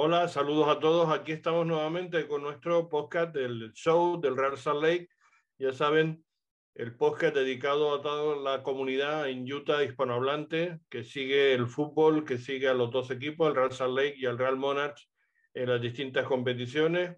[0.00, 1.10] Hola, saludos a todos.
[1.10, 5.08] Aquí estamos nuevamente con nuestro podcast del show del Real Salt Lake.
[5.58, 6.24] Ya saben,
[6.76, 12.38] el podcast dedicado a toda la comunidad en Utah hispanohablante que sigue el fútbol, que
[12.38, 15.10] sigue a los dos equipos, el Real Salt Lake y el Real Monarchs,
[15.52, 17.16] en las distintas competiciones.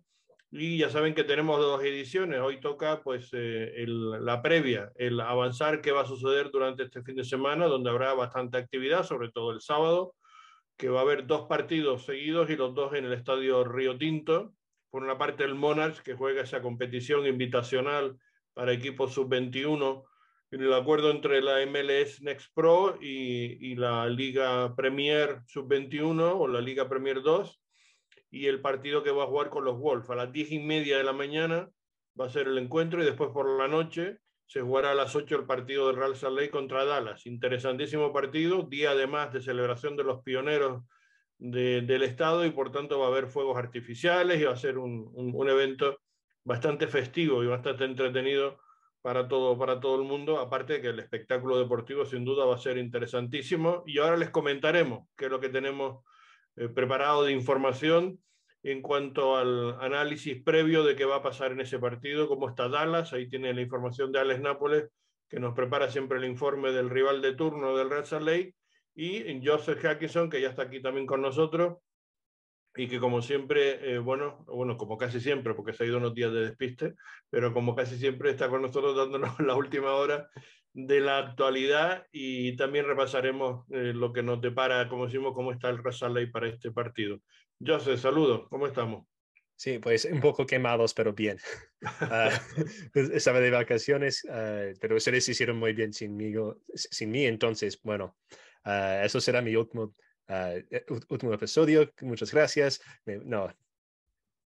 [0.50, 2.40] Y ya saben que tenemos dos ediciones.
[2.40, 7.16] Hoy toca pues eh, la previa, el avanzar qué va a suceder durante este fin
[7.16, 10.14] de semana, donde habrá bastante actividad, sobre todo el sábado
[10.80, 14.54] que va a haber dos partidos seguidos y los dos en el estadio Río Tinto.
[14.88, 18.16] Por una parte el Monarchs, que juega esa competición invitacional
[18.54, 20.02] para equipos sub-21
[20.52, 26.48] en el acuerdo entre la MLS Next Pro y, y la Liga Premier sub-21 o
[26.48, 27.62] la Liga Premier 2
[28.30, 30.96] y el partido que va a jugar con los Wolves a las diez y media
[30.96, 31.68] de la mañana
[32.18, 34.18] va a ser el encuentro y después por la noche
[34.50, 37.24] se jugará a las 8 el partido del Real Salt Lake contra Dallas.
[37.24, 40.82] Interesantísimo partido, día además de celebración de los pioneros
[41.38, 44.76] de, del estado y por tanto va a haber fuegos artificiales y va a ser
[44.78, 46.00] un, un, un, evento
[46.42, 48.58] bastante festivo y bastante entretenido
[49.02, 52.56] para todo, para todo el mundo, aparte de que el espectáculo deportivo sin duda va
[52.56, 53.84] a ser interesantísimo.
[53.86, 56.04] Y ahora les comentaremos qué es lo que tenemos
[56.56, 58.18] eh, preparado de información
[58.62, 62.68] en cuanto al análisis previo de qué va a pasar en ese partido, cómo está
[62.68, 64.88] Dallas, ahí tiene la información de Alex Nápoles,
[65.28, 68.54] que nos prepara siempre el informe del rival de turno del Red Salt Lake,
[68.94, 71.78] y Joseph Hackinson, que ya está aquí también con nosotros,
[72.74, 76.14] y que como siempre, eh, bueno, bueno, como casi siempre, porque se ha ido unos
[76.14, 76.94] días de despiste,
[77.28, 80.28] pero como casi siempre está con nosotros dándonos la última hora
[80.72, 85.68] de la actualidad y también repasaremos eh, lo que nos depara, como decimos, cómo está
[85.68, 85.80] el
[86.14, 87.20] Lake para este partido.
[87.64, 89.06] José, saludos, ¿cómo estamos?
[89.56, 91.38] Sí, pues un poco quemados, pero bien.
[92.94, 96.32] Uh, estaba de vacaciones, uh, pero ustedes hicieron muy bien sin mí,
[96.74, 98.16] sin mí entonces, bueno,
[98.66, 99.94] uh, eso será mi último,
[101.08, 101.92] último episodio.
[102.00, 102.82] Muchas gracias.
[103.06, 103.50] No,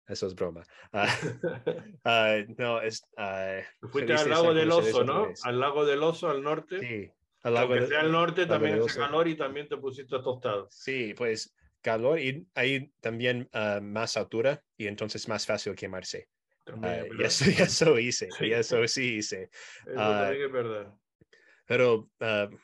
[0.07, 0.63] eso es broma.
[2.57, 3.03] no, es...
[3.91, 5.27] Fuiste al lago del oso, ¿no?
[5.43, 6.79] Al lago del oso, al norte.
[6.79, 7.11] Sí.
[7.43, 10.67] Al lago Aunque de, sea al norte, también hace calor y también te pusiste tostado.
[10.71, 16.27] Sí, pues calor y hay también uh, más altura y entonces más fácil quemarse.
[16.65, 18.45] También, uh, y, eso, y, eso, hice, sí.
[18.47, 19.49] y eso sí hice.
[19.85, 20.93] Eso uh, es verdad.
[21.65, 22.09] Pero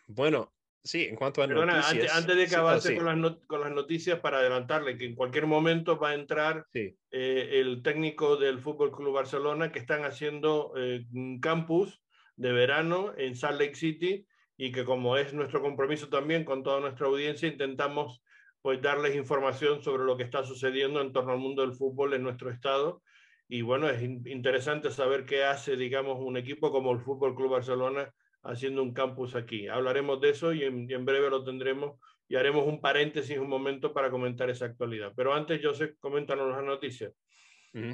[0.07, 1.93] bueno, sí, en cuanto a Perdona, noticias...
[1.93, 2.97] Antes, antes de que avance sí, oh, sí.
[2.97, 6.67] con, las not con las noticias, para adelantarle que en cualquier momento va a entrar
[6.73, 12.01] eh, el técnico del Fútbol Club Barcelona que están haciendo eh, un campus
[12.35, 14.25] de verano en Salt Lake City
[14.57, 18.23] y que como es nuestro compromiso también con toda nuestra audiencia, intentamos
[18.61, 22.23] pues darles información sobre lo que está sucediendo en torno al mundo del fútbol en
[22.23, 23.03] nuestro estado.
[23.49, 27.51] Y bueno, es in interesante saber qué hace, digamos, un equipo como el Fútbol Club
[27.51, 29.67] Barcelona haciendo un campus aquí.
[29.67, 33.49] Hablaremos de eso y en, y en, breve lo tendremos y haremos un paréntesis un
[33.49, 35.13] momento para comentar esa actualidad.
[35.15, 37.13] Pero antes, Joseph, coméntanos las noticias.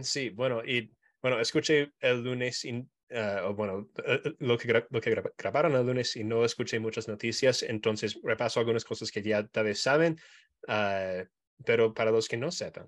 [0.01, 5.09] Sí, bueno, y bueno, escuché el lunes y Uh, bueno, uh, lo que, lo que
[5.09, 9.47] gra grabaron el lunes y no escuché muchas noticias, entonces repaso algunas cosas que ya
[9.47, 10.19] tal vez saben,
[10.67, 11.25] uh,
[11.65, 12.87] pero para los que no sepan,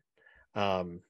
[0.54, 1.02] um,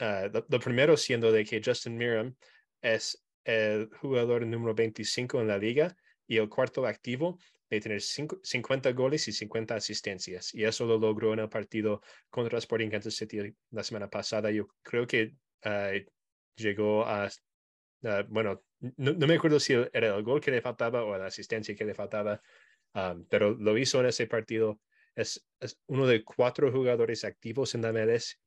[0.00, 2.34] lo, lo, primero siendo de que Justin Miram
[2.82, 5.96] es el jugador número 25 en la liga
[6.26, 7.38] y el cuarto activo
[7.70, 10.54] de tener cinco, 50 goles y 50 asistencias.
[10.54, 14.50] Y eso lo logró en el partido contra Sporting Kansas City la semana pasada.
[14.50, 15.34] Yo creo que
[16.56, 17.28] llegó a
[18.02, 18.62] Uh, bueno,
[18.96, 21.84] no, no, me acuerdo si era el gol que le faltaba o la asistencia que
[21.84, 22.40] le faltaba,
[22.94, 24.80] um, pero lo hizo en ese partido.
[25.14, 28.38] Es, es, uno de cuatro jugadores activos en la MLS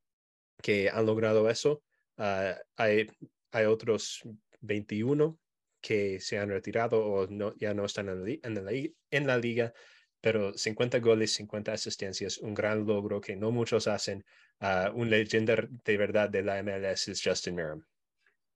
[0.62, 1.84] que han logrado eso.
[2.18, 3.08] Uh, hay,
[3.52, 4.22] hay otros
[4.62, 5.40] 21
[5.81, 8.72] que se han retirado o no, ya no están en la, en, la,
[9.12, 9.74] en la liga,
[10.22, 14.25] pero 50 goles, 50 asistencias, un gran logro que no muchos hacen.
[14.62, 15.56] Uh, un leyenda
[15.86, 17.86] de verdad de la MLS es Justin Miram.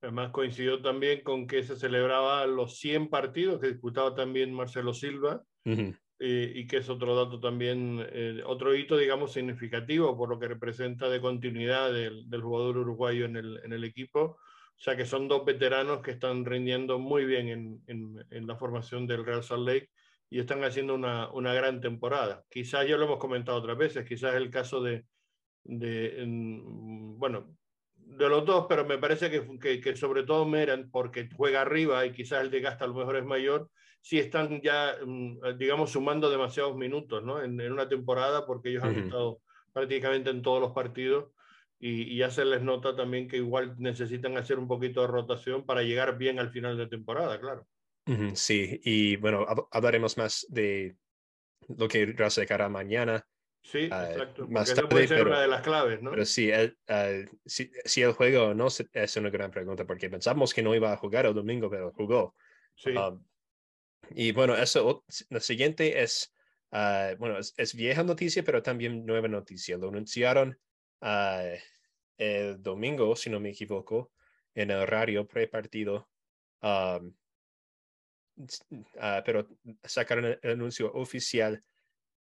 [0.02, 5.41] Además coincidió también con que se celebraba los 100 partidos que disputaba también Marcelo Silva
[5.64, 5.97] uh -huh.
[6.20, 10.50] eh, y que es otro dato también, eh, otro hito, digamos, significativo por lo que
[10.50, 14.38] representa de continuidad del, del jugador uruguayo en el, en el, equipo.
[14.84, 18.58] O sea que son dos veteranos que están rindiendo muy bien en, en, en la
[18.58, 19.90] formación del Real Salt Lake
[20.30, 22.44] y están haciendo una, una, gran temporada.
[22.50, 25.06] Quizás ya lo hemos comentado otras veces, quizás el caso de,
[25.64, 27.56] de en, bueno,
[27.96, 32.06] de los dos, pero me parece que, que, que, sobre todo Meran, porque juega arriba
[32.06, 33.70] y quizás el desgaste a lo mejor es mayor,
[34.02, 37.41] sí están ya, mm, digamos, sumando demasiados minutos ¿no?
[37.41, 38.90] en, en una temporada, porque ellos uh -huh.
[38.90, 39.40] han estado
[39.72, 41.33] prácticamente en todos los partidos
[41.85, 45.66] y, y, ya se les nota también que igual necesitan hacer un poquito de rotación
[45.66, 47.68] para llegar bien al final de temporada, claro.
[48.34, 50.97] Sí, y bueno, hablaremos más de
[51.68, 52.16] lo que
[52.50, 53.26] hará mañana
[53.64, 54.46] Sí, exacto.
[54.50, 56.12] Más tarde, puede ser pero, una de las claves, ¿no?
[56.12, 56.78] Pero sí, el,
[57.46, 60.97] si, si, el juego no es una gran pregunta, porque pensamos que no iba a
[60.97, 62.36] jugar el domingo, pero jugó.
[62.76, 62.91] Sí.
[62.91, 63.26] Um,
[64.09, 66.34] y bueno, eso, lo siguiente es,
[66.72, 69.78] uh, bueno, es, es, vieja noticia, pero también nueva noticia.
[69.78, 70.59] Lo anunciaron
[71.02, 71.56] uh,
[72.18, 74.12] el domingo, si no me equivoco,
[74.56, 76.10] en el horario prepartido.
[76.62, 77.14] Um,
[78.38, 79.48] uh, pero
[79.84, 81.62] sacaron el anuncio oficial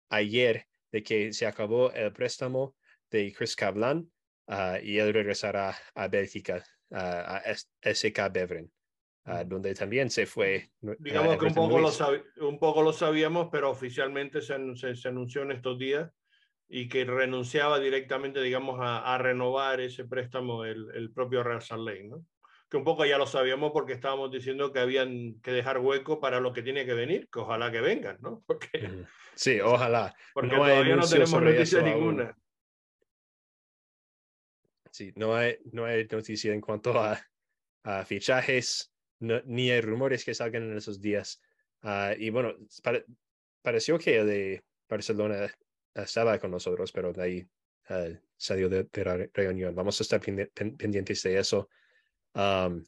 [0.09, 2.75] ayer de que se acabó el préstamo
[3.09, 4.09] de Chris Cablan
[4.47, 8.71] uh, y él regresará a Bélgica, uh, a SK Beveren,
[9.25, 10.71] uh, donde también se fue.
[10.99, 11.91] Digamos que un poco, lo
[12.47, 16.11] un poco lo sabíamos, pero oficialmente se, se, se, anunció en estos días
[16.69, 21.85] y que renunciaba directamente, digamos, a, a renovar ese préstamo el, el propio Real Salt
[21.85, 22.23] Lake, ¿no?
[22.69, 26.39] que un poco ya lo sabíamos porque estábamos diciendo que habían que dejar hueco para
[26.39, 28.43] lo que tiene que venir, que ojalá que vengan, ¿no?
[28.47, 29.05] Porque,
[29.35, 30.15] sí, ojalá.
[30.33, 32.37] Porque no todavía no tenemos noticia ninguna.
[34.91, 37.19] Sí, no hay, no hay noticia en cuanto a,
[37.83, 41.41] a fichajes, ni hay rumores que salgan en esos días.
[41.81, 42.53] Uh, y bueno,
[43.61, 45.49] pareció que el de Barcelona
[46.03, 47.47] estaba con nosotros, pero de ahí
[47.89, 49.75] uh, salió de, de, la reunión.
[49.75, 51.69] Vamos a estar pendientes de eso.
[52.33, 52.83] Um,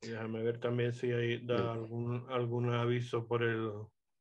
[0.00, 3.70] Déjame ver también si hay da algún, algún aviso por el,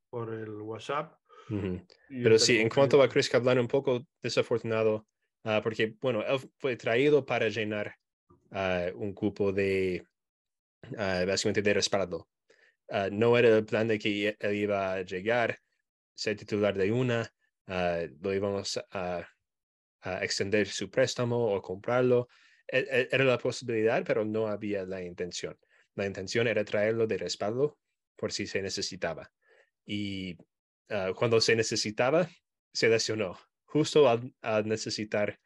[0.10, 1.20] por el WhatsApp.
[1.50, 1.86] Uh -huh.
[2.08, 5.06] Pero sí, en cuanto a Chris Cablan, un poco desafortunado,
[5.44, 7.96] uh, porque, bueno, él fue traído para llenar
[8.52, 10.06] uh, un cupo de,
[11.28, 12.28] básicamente, de respaldo.
[13.12, 15.60] no era el plan de que él iba a llegar,
[16.16, 17.30] ser titular de una,
[17.68, 19.28] lo íbamos a,
[20.02, 22.28] a extender su préstamo o comprarlo.
[22.68, 25.58] E, e, era la posibilidad, pero no había la intención.
[25.96, 27.78] La intención era traerlo de respaldo
[28.16, 29.32] por si se necesitaba.
[29.86, 30.36] Y
[30.90, 32.30] uh, cuando se necesitaba,
[32.74, 33.38] se lesionó.
[33.66, 35.40] Justo al, al necesitar,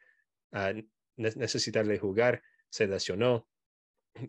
[0.52, 0.82] uh,
[1.16, 3.48] necesitarle jugar, se lesionó.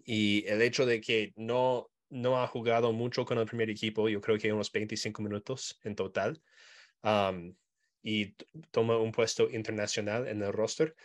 [0.04, 4.22] Y el hecho de que no, no ha jugado mucho con el primer equipo, yo
[4.22, 6.42] creo que unos 25 minutos en total,
[7.04, 7.56] um,
[8.02, 8.36] y
[8.72, 10.96] toma un puesto internacional en el roster,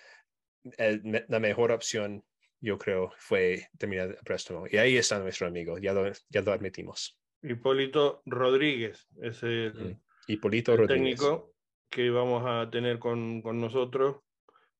[0.79, 2.25] el, la mejor opción,
[2.61, 4.67] yo creo, fue terminar el préstamo.
[4.70, 7.19] Y ahí está nuestro amigo, ya lo, ya lo admitimos.
[7.43, 11.20] Hipólito Rodríguez es el, Hipólito el Rodríguez.
[11.20, 11.52] técnico
[11.91, 14.17] que vamos a tener con, con, nosotros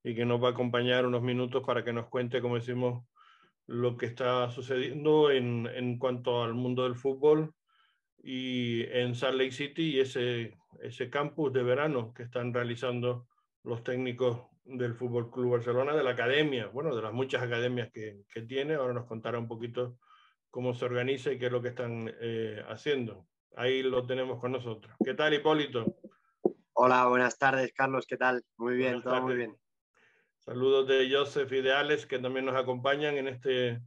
[0.03, 3.05] y que nos va a acompañar unos minutos para que nos cuente, como decimos,
[3.67, 7.55] lo que está sucediendo en, en cuanto al mundo del fútbol
[8.27, 13.29] y en Salt Lake City y ese, ese campus de verano que están realizando
[13.65, 18.23] los técnicos del Fútbol Club Barcelona, de la academia, bueno, de las muchas academias que,
[18.33, 18.75] que, tiene.
[18.75, 19.99] Ahora nos contará un poquito
[20.51, 23.27] cómo se organiza y qué es lo que están eh, haciendo.
[23.57, 24.97] Ahí lo tenemos con nosotros.
[25.05, 25.85] ¿Qué tal, Hipólito?
[26.73, 28.07] Hola, buenas tardes, Carlos.
[28.07, 28.43] ¿Qué tal?
[28.57, 29.27] Muy bien, buenas todo tardes.
[29.27, 29.57] muy bien.
[30.39, 33.83] Saludos de Joseph y de Alex, que también nos acompañan en este,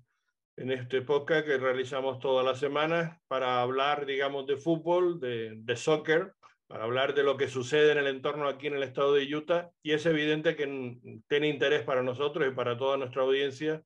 [0.57, 5.75] en este podcast que realizamos todas las semanas para hablar, digamos, de fútbol, de, de
[5.75, 6.33] soccer,
[6.65, 9.69] para hablar de lo que sucede en el entorno aquí en el estado de Utah
[9.81, 13.83] y es evidente que tiene interés para nosotros y para toda nuestra audiencia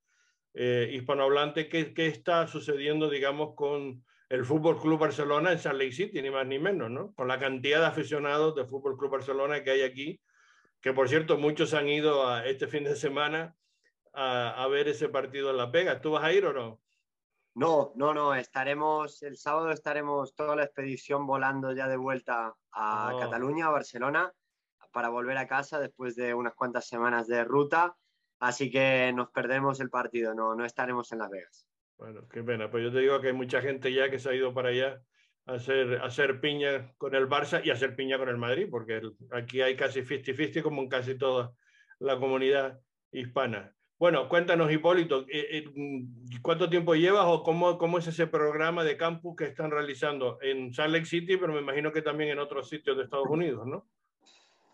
[0.54, 5.92] eh, hispanohablante qué, qué está sucediendo, digamos, con el Fútbol Club Barcelona en Salt Lake
[5.92, 7.12] City, ni más ni menos, ¿no?
[7.14, 10.20] Con la cantidad de aficionados del Fútbol Club Barcelona que hay aquí,
[10.80, 13.54] que por cierto muchos han ido a este fin de semana
[14.12, 16.00] a, a ver ese partido en Las Vegas.
[16.00, 16.80] ¿Tú vas a ir o no?
[17.54, 23.14] No, no, no, estaremos, el sábado estaremos toda la expedición volando ya de vuelta a
[23.14, 23.18] oh.
[23.18, 24.32] Cataluña, a Barcelona,
[24.90, 27.94] para volver a casa después de unas cuantas semanas de ruta,
[28.38, 31.66] así que nos perdemos el partido, no, no estaremos en Las Vegas.
[31.98, 34.34] Bueno, qué pena, pues yo te digo que hay mucha gente ya que se ha
[34.34, 35.02] ido para allá
[35.44, 38.68] a hacer, a hacer piña con el Barça y a hacer piña con el Madrid,
[38.70, 41.52] porque aquí hay casi 50-50 como en casi toda
[41.98, 43.76] la comunidad hispana.
[44.02, 46.04] Bueno, cuéntanos, Hipólito, eh, eh,
[46.42, 50.74] ¿cuánto tiempo llevas o cómo, cómo es ese programa de campus que están realizando en
[50.74, 53.86] Salt Lake City, pero me imagino que también en otros sitios de Estados Unidos, ¿no?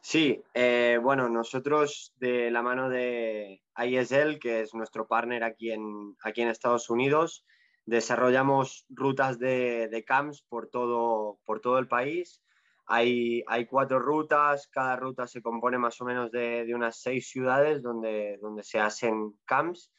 [0.00, 6.16] Sí, eh, bueno, nosotros de la mano de ISL, que es nuestro partner aquí en,
[6.22, 7.44] aquí en Estados Unidos,
[7.84, 12.42] desarrollamos rutas de, de camps por todo, por todo el país
[12.90, 17.28] hay, hay, cuatro rutas, cada ruta se compone más o menos de, de unas seis
[17.28, 19.92] ciudades donde, donde se hacen camps.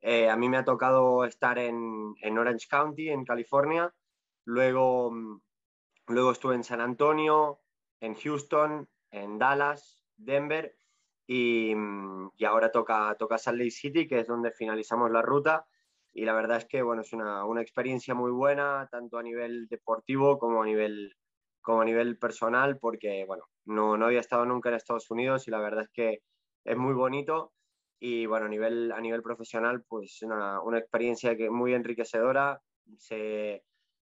[0.00, 3.92] Eh, a mí me ha tocado estar en, en, Orange County, en California.
[4.44, 5.12] Luego,
[6.06, 7.58] luego estuve en San Antonio,
[8.00, 10.76] en Houston, en Dallas, Denver
[11.26, 11.74] y,
[12.36, 15.66] y, ahora toca, toca Salt Lake City, que es donde finalizamos la ruta.
[16.12, 19.66] Y la verdad es que bueno, es una, una experiencia muy buena, tanto a nivel
[19.66, 21.12] deportivo como a nivel
[21.66, 25.50] como a nivel personal, porque bueno, no, no había estado nunca en Estados Unidos y
[25.50, 26.20] la verdad es que
[26.64, 27.54] es muy bonito.
[27.98, 32.60] Y bueno, a nivel, a nivel profesional, pues una, una experiencia que muy enriquecedora.
[32.98, 33.64] Se,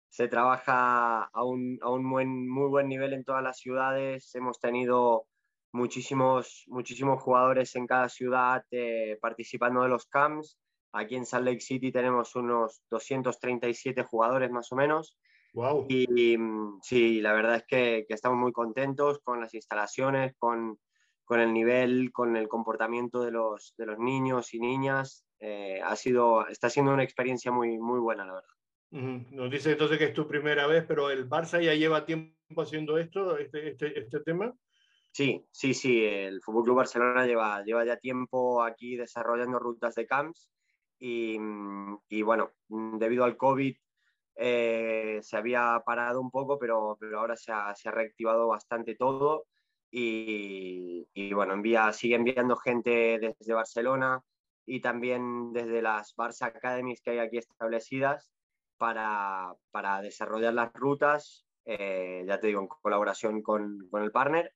[0.10, 4.34] se trabaja a un, a un buen, muy buen nivel en todas las ciudades.
[4.34, 5.28] Hemos tenido
[5.74, 10.58] muchísimos, muchísimos jugadores en cada ciudad eh, participando de los camps.
[10.92, 15.20] Aquí en Salt Lake City tenemos unos 237 jugadores más o menos.
[15.54, 15.86] Wow.
[15.88, 20.80] Y, mm, sí, la verdad es que, que, estamos muy contentos con las instalaciones, con,
[21.24, 25.26] con, el nivel, con el comportamiento de los, de los niños y niñas.
[25.40, 28.50] Eh, ha sido, está siendo una experiencia muy, muy buena, la verdad.
[29.32, 32.98] Nos dice entonces que es tu primera vez, pero el Barça ya lleva tiempo haciendo
[32.98, 34.54] esto, este, este, este tema.
[35.12, 36.04] Sí, sí, sí.
[36.06, 40.50] El Fútbol Club Barcelona lleva, lleva ya tiempo aquí desarrollando rutas de camps
[41.00, 41.38] y,
[42.08, 43.76] y bueno, debido al COVID
[44.36, 48.96] eh, se había parado un poco, pero, pero ahora se ha, se ha reactivado bastante
[48.96, 49.46] todo
[49.92, 54.22] y, y, bueno, envía, sigue enviando gente desde Barcelona
[54.66, 58.32] y también desde las Barça Academies que hay aquí establecidas
[58.78, 64.52] para, para desarrollar las rutas, eh, ya te digo, en colaboración con, con el partner.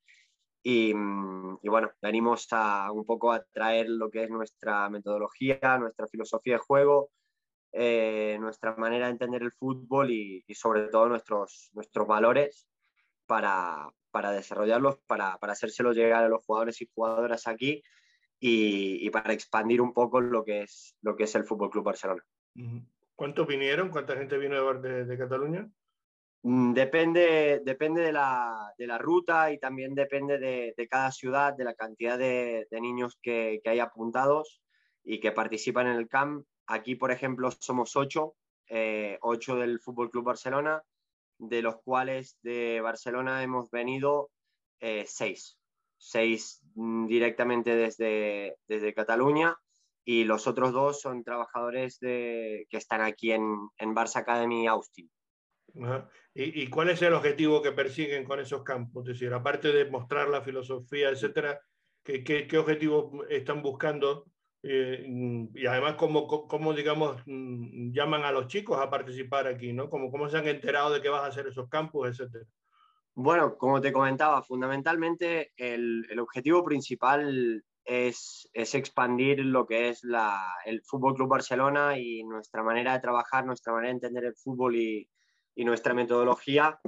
[0.64, 6.08] Y, y, bueno, venimos a un poco a traer lo que es nuestra metodología, nuestra
[6.08, 7.12] filosofía de juego,
[7.72, 12.68] eh, nuestra manera de entender el fútbol y, y, sobre todo nuestros, nuestros valores
[13.26, 17.84] para, para desarrollarlos, para, para hacérselos llegar a los jugadores y jugadoras aquí
[18.40, 21.86] y, y, para expandir un poco lo que es, lo que es el Fútbol Club
[21.86, 22.24] Barcelona.
[23.16, 23.90] ¿Cuántos vinieron?
[23.90, 25.70] ¿Cuánta gente vino de, de, de Cataluña?
[26.44, 31.54] Mm, depende, depende de, la, de la ruta y también depende de, de cada ciudad,
[31.54, 34.62] de la cantidad de, de niños que, que, hay apuntados
[35.04, 36.46] y que participan en el camp.
[36.68, 38.36] Aquí, por ejemplo, somos ocho,
[38.68, 40.84] eh, ocho del Fútbol Club Barcelona,
[41.40, 44.32] de los cuales de Barcelona hemos venido
[44.80, 45.58] eh, seis,
[45.98, 49.56] seis mm, directamente desde, desde Cataluña
[50.04, 53.44] y los otros dos son trabajadores de, que están aquí en,
[53.78, 55.10] en Barça Academy Austin.
[56.34, 59.08] ¿Y, ¿Y, cuál es el objetivo que persiguen con esos campos?
[59.08, 61.60] Es decir, aparte de mostrar la filosofía, etcétera,
[62.04, 64.26] ¿qué, qué, qué objetivo están buscando
[64.70, 69.90] eh, y además cómo, cómo, digamos, mm, llaman a los chicos a participar aquí, ¿no?
[69.90, 72.46] ¿Cómo, cómo se han enterado de que vas a hacer esos campos, etcétera?
[73.14, 80.04] Bueno, como te comentaba, fundamentalmente el, el objetivo principal es, es, expandir lo que es
[80.04, 84.36] la, el Fútbol Club Barcelona y nuestra manera de trabajar, nuestra manera de entender el
[84.36, 85.10] fútbol y,
[85.56, 86.80] y nuestra metodología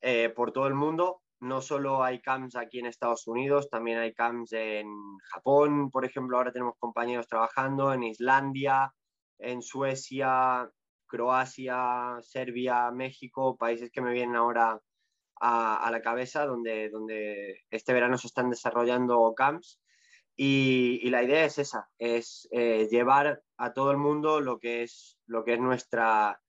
[0.00, 4.14] eh, por todo el mundo no solo hay camps aquí en Estados Unidos, también hay
[4.14, 4.86] camps en
[5.32, 8.94] Japón, por ejemplo, ahora tenemos compañeros trabajando en Islandia,
[9.38, 10.70] en Suecia,
[11.06, 14.80] Croacia, Serbia, México, países que me vienen ahora
[15.40, 19.80] a, a la cabeza, donde, donde este verano se están desarrollando camps.
[20.36, 24.82] Y, y la idea es esa, es eh, llevar a todo el mundo lo que
[24.82, 26.40] es, lo que es nuestra,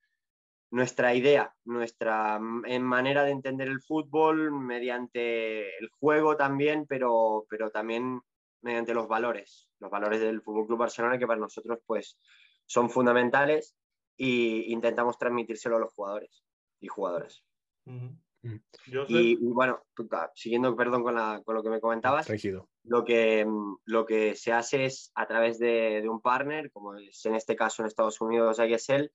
[0.74, 8.22] nuestra idea, nuestra manera de entender el fútbol mediante el juego también, pero, pero también
[8.64, 12.18] mediante los valores, los valores del Fútbol Club Barcelona que para nosotros pues
[12.66, 13.76] son fundamentales
[14.18, 16.44] e intentamos transmitírselo a los jugadores
[16.80, 17.44] y jugadoras.
[17.86, 19.06] Uh -huh.
[19.10, 19.84] y, y, bueno,
[20.34, 22.28] siguiendo, perdón, con, la, con, lo que me comentabas.
[22.84, 23.46] Lo, que,
[23.86, 27.56] lo que se hace es a través de, de un partner, como es en este
[27.56, 29.12] caso en Estados Unidos ISL,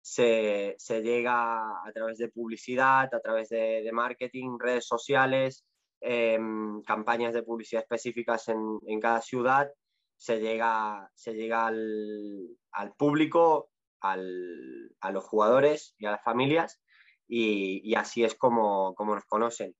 [0.00, 5.64] se, se, llega a través de publicidad, a través de, marketing, redes sociales,
[6.00, 6.38] eh,
[6.86, 9.70] campañas de publicidad específicas en, en, cada ciudad,
[10.16, 16.80] se llega, se llega al, al público, al, a los jugadores y a las familias,
[17.28, 19.76] y, y así es como, como, nos conocen.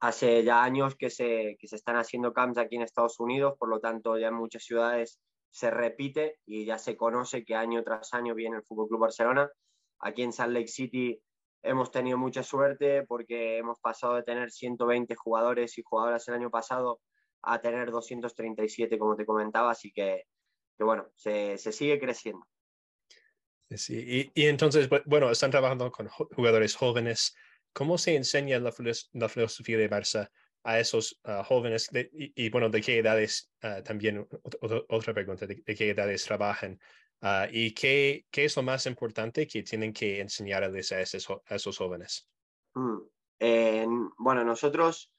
[0.00, 3.68] Hace ya años que se, que se están haciendo camps aquí en Estados Unidos, por
[3.68, 8.12] lo tanto ya en muchas ciudades se repite y ya se conoce que año tras
[8.14, 9.50] año viene el Fútbol Club Barcelona.
[10.00, 11.20] Aquí en Salt Lake City
[11.62, 16.50] hemos tenido mucha suerte porque hemos pasado de tener 120 jugadores y jugadoras el año
[16.50, 17.00] pasado
[17.42, 20.24] a tener 237, como te comentaba, así que,
[20.76, 22.44] que bueno, se, se, sigue creciendo.
[23.70, 27.36] Sí, y, y, entonces, bueno, están trabajando con jugadores jóvenes.
[27.72, 28.72] ¿Cómo se enseña la,
[29.12, 30.30] la filosofía de Barça
[30.66, 34.26] a esos jóvenes y, y, bueno, de qué edades uh, también,
[34.88, 36.78] otra pregunta, de, qué edades trabajan
[37.22, 41.78] uh, y qué, qué, es lo más importante que tienen que enseñarles a esos, esos
[41.78, 42.28] jóvenes.
[42.74, 42.98] Mm.
[43.38, 45.12] En, bueno, nosotros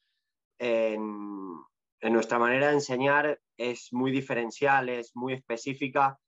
[0.60, 1.56] en,
[2.01, 6.20] en, nuestra manera de enseñar es muy diferencial, es muy específica.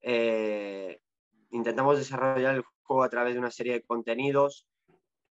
[0.00, 1.00] Eh,
[1.50, 4.66] intentamos desarrollar el juego a través de una serie de contenidos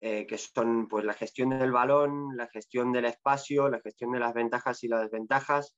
[0.08, 4.20] eh, que son pues, la gestión del balón, la gestión del espacio, la gestión de
[4.20, 5.74] las ventajas y las desventajas.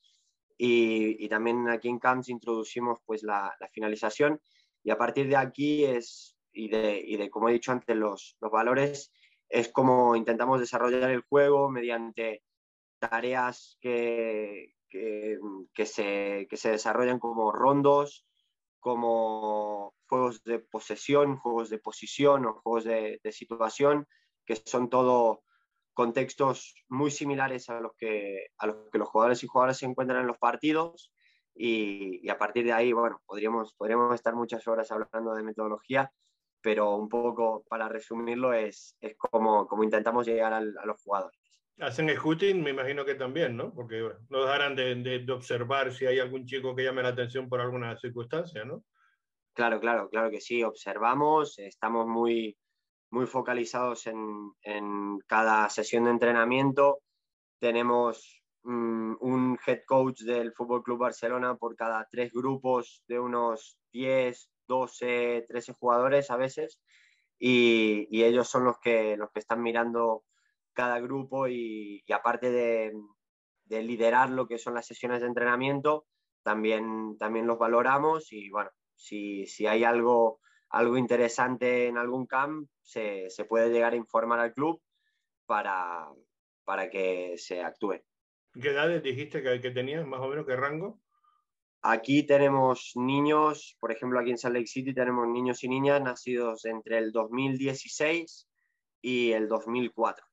[0.58, 4.38] Y, también aquí en Camps introducimos pues, la, finalización.
[4.84, 8.36] Y a partir de aquí es, y de, y de como he dicho antes, los,
[8.42, 9.10] los valores,
[9.48, 12.42] es como intentamos desarrollar el juego mediante
[12.98, 15.38] tareas que, que,
[15.86, 18.26] se, que se desarrollan como rondos,
[18.80, 24.06] como juegos de posesión, juegos de posición o juegos de, situación,
[24.44, 25.42] que son todo
[25.94, 30.20] contextos muy similares a los, que, a los que los jugadores y jugadoras se encuentran
[30.20, 31.12] en los partidos.
[31.54, 36.12] Y, a partir de ahí, bueno, podríamos, podríamos estar muchas horas hablando de metodología,
[36.60, 41.47] pero un poco para resumirlo es, es como, como intentamos llegar a los jugadores.
[41.80, 43.72] Hacen scouting, me imagino que también, ¿no?
[43.72, 47.60] Porque no dejarán de, de, observar si hay algún chico que llame la atención por
[47.60, 48.82] alguna circunstancia, ¿no?
[49.52, 50.62] Claro, claro, claro que sí.
[50.64, 52.56] Observamos, estamos muy,
[53.10, 57.00] muy focalizados en, en cada sesión de entrenamiento.
[57.60, 63.78] Tenemos mm, un head coach del Fútbol Club Barcelona por cada tres grupos de unos
[63.92, 66.80] 10, 12, 13 jugadores a veces.
[67.38, 70.24] Y, y ellos son los que, los que están mirando
[70.78, 72.92] cada grupo y, aparte de,
[73.82, 76.06] liderar lo que son las sesiones de entrenamiento,
[76.44, 83.28] también, también los valoramos y bueno, si, hay algo, algo interesante en algún camp, se,
[83.48, 84.80] puede llegar a informar al club
[85.46, 86.06] para,
[86.64, 88.00] para que se actúe.
[88.52, 91.00] ¿Qué edades dijiste que, que tenías, más o menos, qué rango?
[91.82, 96.64] Aquí tenemos niños, por ejemplo, aquí en Salt Lake City tenemos niños y niñas nacidos
[96.66, 98.48] entre el 2016
[99.02, 100.27] y el 2004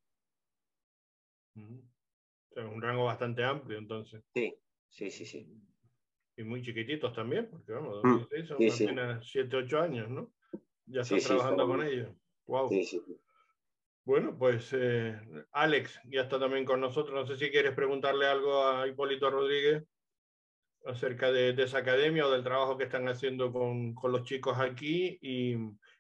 [1.56, 4.24] un rango bastante amplio, entonces.
[4.34, 4.56] Sí,
[4.90, 5.48] sí, sí, sí.
[6.38, 10.34] Y muy chiquititos también, porque vamos, 2006 mm, son apenas 7, 8 años, ¿no?
[10.86, 12.10] Ya están trabajando con ellos.
[12.46, 12.70] Wow.
[14.04, 15.20] Bueno, pues eh,
[15.52, 17.16] Alex ya está también con nosotros.
[17.16, 19.84] No sé si quieres preguntarle algo a Hipólito Rodríguez
[20.86, 25.18] acerca de, esa academia o del trabajo que están haciendo con, con los chicos aquí.
[25.22, 25.56] Y,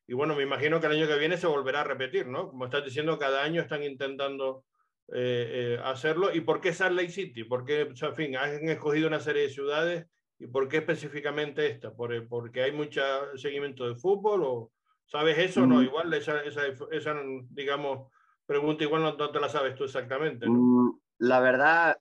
[0.05, 2.49] y, bueno, me imagino que el año que viene se volverá a repetir, ¿no?
[2.49, 4.65] Como estás diciendo, cada año están intentando
[5.13, 6.33] eh, eh, hacerlo.
[6.33, 7.43] ¿Y por qué Salt Lake City?
[7.43, 10.07] ¿Por qué, en fin, han escogido una serie de ciudades
[10.39, 11.93] y por qué específicamente esta?
[11.93, 13.01] ¿Por, ¿Porque hay mucho
[13.35, 14.71] seguimiento de fútbol o
[15.05, 15.75] sabes eso o no?
[15.75, 15.83] Mm.
[15.83, 17.15] Igual esa, esa,
[17.49, 18.11] digamos,
[18.47, 20.47] pregunta igual no, te la sabes tú exactamente.
[20.49, 21.97] Mm, la verdad,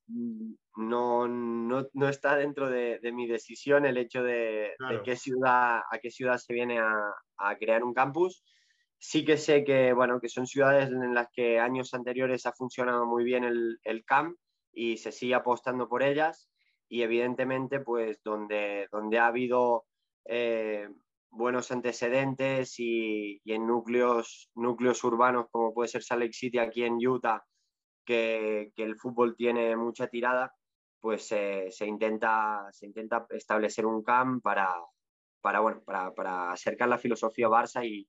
[0.77, 5.83] no, no, no está dentro de, de, mi decisión el hecho de, de, qué ciudad,
[5.91, 8.43] a qué ciudad se viene a, a crear un campus
[9.07, 13.05] Sí que sé que, bueno, que son ciudades en las que años anteriores ha funcionado
[13.05, 14.35] muy bien el, el CAM
[14.73, 16.49] y se sigue apostando por ellas.
[16.89, 19.85] Y evidentemente pues donde, donde ha habido
[20.25, 20.89] eh,
[21.29, 26.97] buenos antecedentes y, en núcleos, núcleos urbanos como puede ser Salt Lake City aquí en
[27.07, 27.45] Utah,
[28.07, 30.55] que, que el fútbol tiene mucha tirada,
[30.99, 34.75] pues se, intenta, se intenta establecer un CAM para,
[35.43, 38.09] para, bueno, para, para acercar la filosofía Barça y,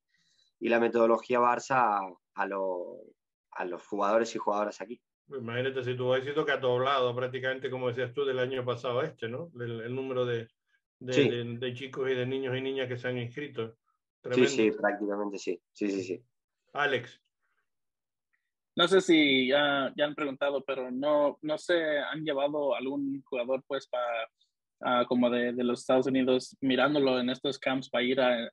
[0.66, 5.00] y la metodología Barça a, los jugadores y jugadoras aquí.
[5.28, 9.04] Pues imagínate si tu éxito que ha doblado prácticamente, como decías tú, del año pasado
[9.04, 9.52] este, ¿no?
[9.60, 10.48] El, número de,
[10.98, 13.78] de, chicos y de niños y niñas que se han inscrito.
[14.32, 15.62] Sí, sí, prácticamente sí.
[15.72, 16.24] Sí, sí, sí.
[16.74, 17.22] Alex.
[18.76, 23.64] No sé si ya, ya han preguntado, pero no, no sé, han llevado algún jugador
[23.68, 24.28] pues para
[25.08, 28.50] como de, los Estados Unidos mirándolo en estos camps para ir a,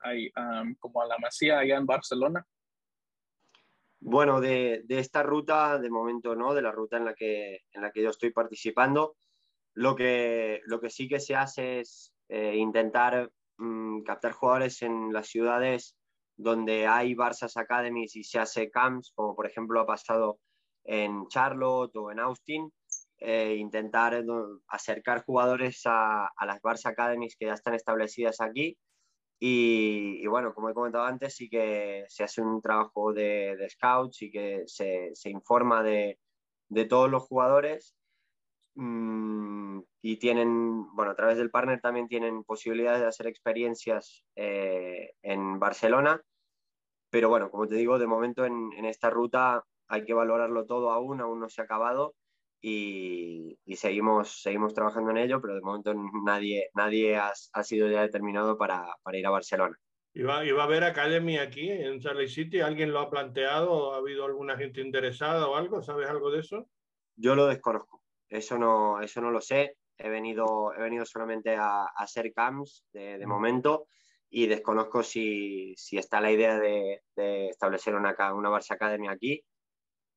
[0.79, 2.47] como a la Masía allá en Barcelona?
[4.01, 7.83] Bueno, de, de, esta ruta, de momento no, de la ruta en la que, en
[7.83, 9.15] la que yo estoy participando,
[9.75, 15.13] lo que, lo que sí que se hace es eh, intentar mm, captar jugadores en
[15.13, 15.97] las ciudades
[16.37, 20.39] donde hay Barças Academies y se hace camps, como por ejemplo ha pasado
[20.85, 22.73] en Charlotte o en Austin,
[23.25, 24.25] eh, intentar eh,
[24.67, 28.77] acercar jugadores a, las Barça Academies que ya están establecidas aquí.
[29.39, 34.31] Y, bueno, como he comentado antes, sí que se hace un trabajo de, scouts y
[34.31, 36.19] que se, informa de,
[36.89, 37.95] todos los jugadores.
[38.75, 45.13] Mm, y tienen, bueno, a través del partner también tienen posibilidades de hacer experiencias eh,
[45.23, 46.21] en Barcelona.
[47.11, 50.91] Pero bueno, como te digo, de momento en, en esta ruta hay que valorarlo todo
[50.91, 52.15] aún, aún no se ha acabado
[52.63, 55.93] y, seguimos, seguimos trabajando en ello, pero de momento
[56.25, 59.77] nadie, nadie ha, ha sido ya determinado para, para ir a Barcelona.
[60.15, 62.61] ¿Y va, ¿Y va, a haber Academy aquí en Charlie City?
[62.61, 63.95] ¿Alguien lo ha planteado?
[63.95, 65.83] ¿Ha habido alguna gente interesada o algo?
[65.83, 66.69] ¿Sabes algo de eso?
[67.17, 68.03] Yo lo desconozco.
[68.29, 69.77] Eso no, eso no lo sé.
[69.99, 73.29] He venido, he venido solamente a, a hacer camps de, de, mm.
[73.29, 73.87] momento
[74.31, 79.43] y desconozco si, si está la idea de, de establecer una, una Barça Academy aquí.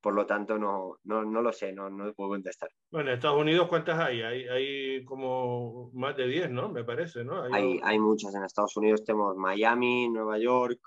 [0.00, 2.70] Por lo tanto, no, no, no lo sé, no, no puedo contestar.
[2.90, 4.22] Bueno, en Estados Unidos, ¿cuántas hay?
[4.22, 6.68] Hay, hay como más de 10, ¿no?
[6.68, 7.42] Me parece, ¿no?
[7.42, 8.34] Hay, hay, hay muchas.
[8.34, 10.78] En Estados Unidos tenemos Miami, Nueva York,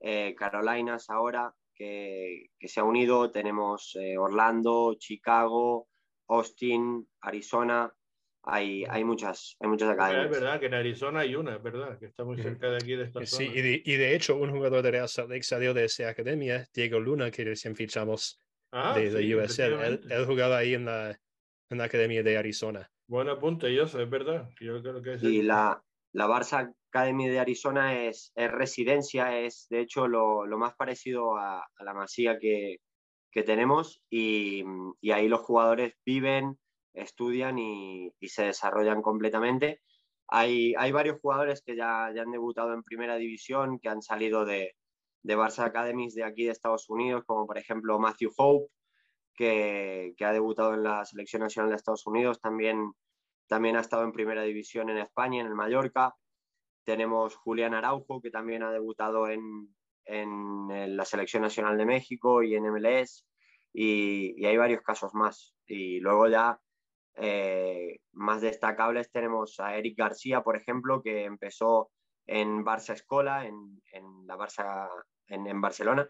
[0.00, 3.30] eh, Carolinas ahora, que, que, se ha unido.
[3.30, 5.88] Tenemos eh, Orlando, Chicago,
[6.28, 7.92] Austin, Arizona
[8.42, 10.26] hay, hay, muchas, hay muchas academias.
[10.26, 12.96] Es verdad que en Arizona hay una, es verdad, que está muy cerca de aquí
[12.96, 13.58] de esta sí, zona.
[13.58, 16.66] Y de, y de, hecho, un jugador de Real Salt Lake salió de esa academia,
[16.72, 18.40] Diego Luna, que recién fichamos
[18.72, 19.82] ah, de, de sí, USL.
[19.82, 21.18] Él, él, jugaba ahí en la,
[21.70, 22.90] en la academia de Arizona.
[23.06, 24.48] Buen apunte, yo sé, es verdad.
[24.60, 29.66] Yo creo que es y la, la Barça Academy de Arizona es, es residencia, es
[29.70, 32.76] de hecho lo, lo más parecido a, a, la masía que,
[33.30, 34.64] que tenemos y,
[35.00, 36.58] y ahí los jugadores viven
[36.94, 39.80] estudian y, y, se desarrollan completamente.
[40.28, 44.44] Hay, hay varios jugadores que ya, ya, han debutado en primera división, que han salido
[44.44, 44.74] de,
[45.22, 48.72] de Barça Academies de aquí de Estados Unidos, como por ejemplo Matthew Hope,
[49.34, 52.92] que, que, ha debutado en la selección nacional de Estados Unidos, también,
[53.48, 56.14] también ha estado en primera división en España, en el Mallorca.
[56.84, 62.54] Tenemos Julián Araujo, que también ha debutado en, en la selección nacional de México y
[62.54, 63.26] en MLS.
[63.72, 65.54] Y, y, hay varios casos más.
[65.66, 66.60] Y luego ya
[67.16, 71.90] eh, más destacables tenemos a Eric García, por ejemplo, que empezó
[72.26, 74.88] en Barça Escola, en, en la Barça,
[75.30, 76.08] en, en, Barcelona.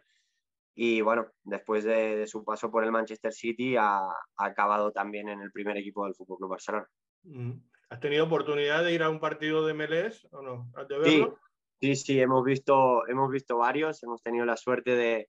[0.75, 5.29] Y bueno, después de, de, su paso por el Manchester City, ha, ha, acabado también
[5.29, 6.89] en el primer equipo del Fútbol Club Barcelona.
[7.23, 7.53] Mm.
[7.91, 10.71] ¿Has tenido oportunidad de ir a un partido de MLS o no?
[10.75, 11.39] ¿Has de verlo?
[11.81, 15.29] Sí, sí, sí, hemos visto, hemos visto varios, hemos tenido la suerte de,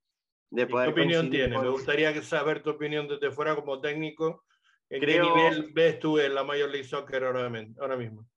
[0.52, 0.94] de poder.
[0.94, 1.56] ¿Qué opinión tienes?
[1.56, 1.66] Con...
[1.66, 4.44] Me gustaría saber tu opinión desde fuera como técnico
[4.92, 7.50] ¿En creo, qué nivel ves tú en la Major League Soccer ahora,
[7.96, 8.28] mismo?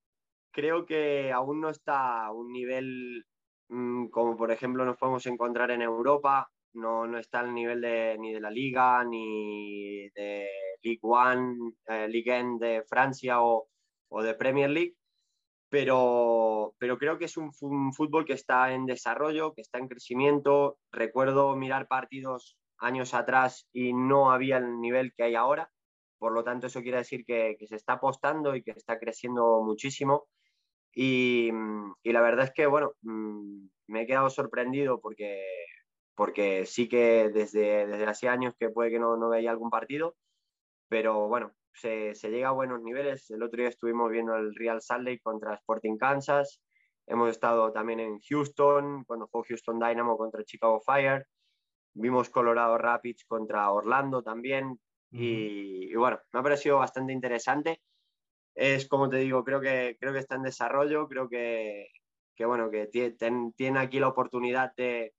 [0.53, 3.27] Creo que aún no está a un nivel
[3.69, 6.51] como por ejemplo nos podemos encontrar en Europa.
[6.75, 10.49] No, no está al nivel de, ni de la Liga, ni de
[10.83, 13.69] League One, eh, Ligue 1 de Francia o,
[14.09, 14.97] o, de Premier League.
[15.69, 20.79] Pero, pero creo que es un, fútbol que está en desarrollo, que está en crecimiento.
[20.91, 25.71] Recuerdo mirar partidos años atrás y no había el nivel que hay ahora
[26.25, 30.27] por lo tanto, eso quiere decir que se está apostando y que está creciendo muchísimo.
[30.95, 31.51] Y,
[32.03, 35.45] y, la verdad es que, bueno, mm, me he quedado sorprendido porque,
[36.15, 40.17] porque sí que desde, desde hace años que puede que no, no veía algún partido,
[40.89, 43.29] pero bueno, se, se, llega a buenos niveles.
[43.31, 46.61] El otro día estuvimos viendo el Real Salt Lake contra Sporting Kansas.
[47.07, 51.27] Hemos estado también en Houston, cuando fue Houston Dynamo contra Chicago Fire.
[51.95, 54.79] Vimos Colorado Rapids contra Orlando también.
[55.11, 57.83] Y, y, bueno, me ha parecido bastante interesante.
[58.55, 61.89] Es como te digo, creo que, creo que está en desarrollo, creo que,
[62.37, 65.15] que bueno, que tiene, aquí la oportunidad de,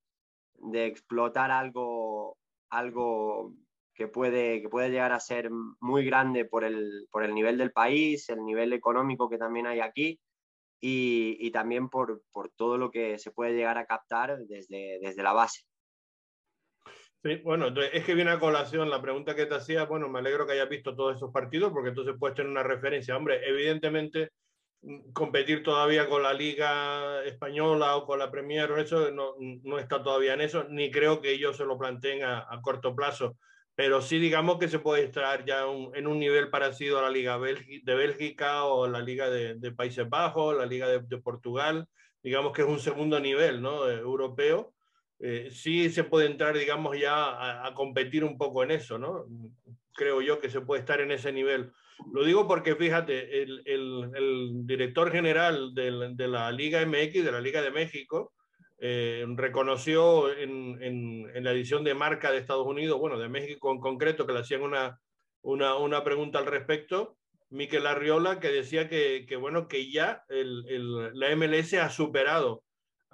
[0.56, 2.38] de, explotar algo,
[2.70, 3.54] algo
[3.94, 7.72] que, puede, que puede llegar a ser muy grande por el, por el nivel del
[7.72, 10.20] país, el nivel económico que también hay aquí
[10.82, 15.24] y, y también por, por, todo lo que se puede llegar a captar desde, desde
[15.24, 15.64] la base.
[17.26, 19.86] Sí, bueno, es que viene a colación la pregunta que te hacía.
[19.86, 23.18] Bueno, me alegro que hayas visto todos esos partidos porque entonces puedes tener una referencia.
[23.18, 24.30] Hombre, evidentemente
[24.84, 29.34] mm, competir todavía con la Liga Española o con la Premier, eso no,
[29.64, 32.96] no está todavía en eso, ni creo que ellos se lo planteen a, a corto
[32.96, 33.38] plazo.
[33.74, 37.10] Pero sí, digamos que se puede estar ya un, en un nivel parecido a la
[37.10, 41.88] Liga de Bélgica o la Liga de, de Países Bajos, la Liga de, de, Portugal.
[42.22, 43.90] Digamos que es un segundo nivel ¿no?
[43.90, 44.75] europeo
[45.28, 49.26] eh, sí se puede entrar, digamos, ya a, competir un poco en eso, ¿no?
[49.92, 51.72] Creo yo que se puede estar en ese nivel.
[52.14, 57.72] Lo digo porque, fíjate, el, director general de, la Liga MX, de la Liga de
[57.72, 58.34] México,
[58.78, 64.28] eh, reconoció en, la edición de marca de Estados Unidos, bueno, de México en concreto,
[64.28, 65.00] que le hacían una,
[65.42, 67.18] una, una pregunta al respecto,
[67.50, 72.62] Miquel Arriola, que decía que, que bueno, que ya el, el, la MLS ha superado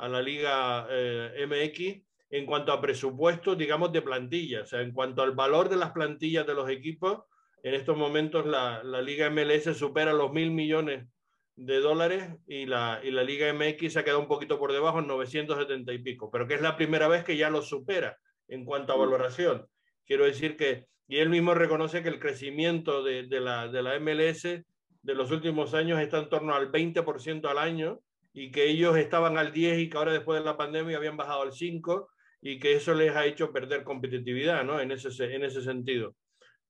[0.01, 4.61] a la Liga eh, MX en cuanto a presupuesto, digamos, de plantilla.
[4.63, 7.19] O sea, en cuanto al valor de las plantillas de los equipos,
[7.61, 11.07] en estos momentos la, la Liga MLS supera los mil millones
[11.55, 14.99] de dólares y la, y la Liga MX se ha quedado un poquito por debajo
[14.99, 18.65] en 970 y pico, pero que es la primera vez que ya lo supera en
[18.65, 19.67] cuanto a valoración.
[20.05, 23.99] Quiero decir que, y él mismo reconoce que el crecimiento de, de, la, de la
[23.99, 27.99] MLS de los últimos años está en torno al 20% al año
[28.33, 31.41] y que ellos estaban al 10 y que ahora después de la pandemia habían bajado
[31.41, 32.09] al 5
[32.41, 34.79] y que eso les ha hecho perder competitividad, ¿no?
[34.79, 36.15] En ese, en ese sentido.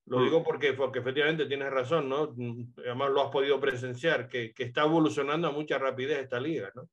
[0.05, 0.23] Lo mm.
[0.23, 2.35] digo porque, porque efectivamente tienes razón, ¿no?
[2.77, 6.89] Además lo has podido presenciar, que, que está evolucionando a mucha rapidez esta liga, ¿no?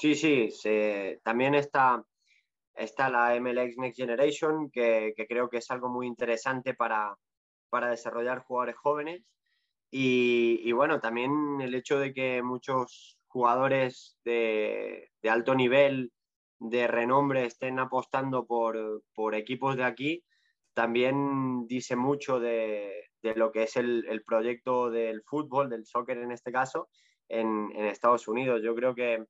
[0.00, 0.50] Sí, sí,
[1.22, 2.02] también está,
[2.74, 7.14] está la MLX Next Generation, que, creo que es algo muy interesante para,
[7.68, 9.22] para desarrollar jugadores jóvenes.
[9.90, 16.12] Y, bueno, también el hecho de que muchos jugadores de, alto nivel,
[16.58, 20.24] de renombre, estén apostando por, equipos de aquí,
[20.74, 26.50] también dice mucho de, lo que es el, proyecto del fútbol, del soccer en este
[26.50, 26.88] caso,
[27.28, 28.62] en, Estados Unidos.
[28.64, 29.24] Yo creo que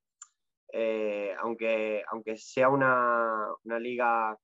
[0.72, 2.02] eh, aunque,
[2.36, 4.36] sea una, liga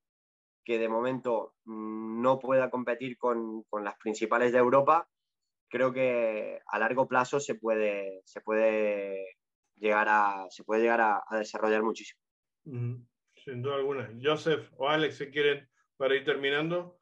[0.64, 5.08] que de momento no pueda competir con, las principales de Europa,
[5.70, 9.35] creo que a largo plazo se puede, se puede
[9.76, 12.20] llegar, a, se puede llegar a, desarrollar muchísimo.
[12.64, 14.10] Sin duda alguna.
[14.22, 16.98] Joseph o Alex, si quieren, para ir terminando.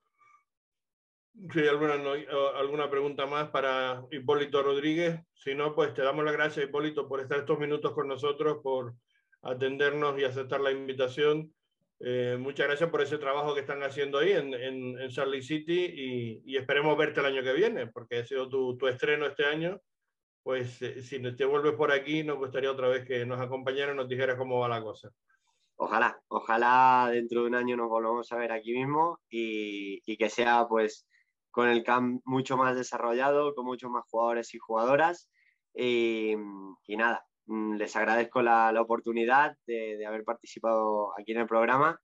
[1.53, 1.95] Si hay alguna,
[2.57, 5.21] alguna pregunta más para Hipólito Rodríguez.
[5.33, 8.95] Si no, pues te damos las gracias, Hipólito, por estar estos minutos con nosotros, por
[9.43, 11.53] atendernos y aceptar la invitación.
[12.01, 15.85] Eh, muchas gracias por ese trabajo que están haciendo ahí en, en, en Lake City
[15.85, 19.45] y, y, esperemos verte el año que viene, porque ha sido tu, tu estreno este
[19.45, 19.81] año.
[20.45, 23.97] Pues eh, si te vuelves por aquí, nos gustaría otra vez que nos acompañara y
[23.97, 25.11] nos dijera cómo va la cosa.
[25.75, 30.31] Ojalá, ojalá dentro de un año nos volvamos a ver aquí mismo y, y que
[30.31, 31.05] sea pues
[31.51, 35.29] con el camp mucho más desarrollado, con muchos más jugadores y jugadoras.
[35.75, 36.35] Y,
[36.87, 42.01] y nada, Mm, les agradezco la, oportunidad de, haber participado aquí en el programa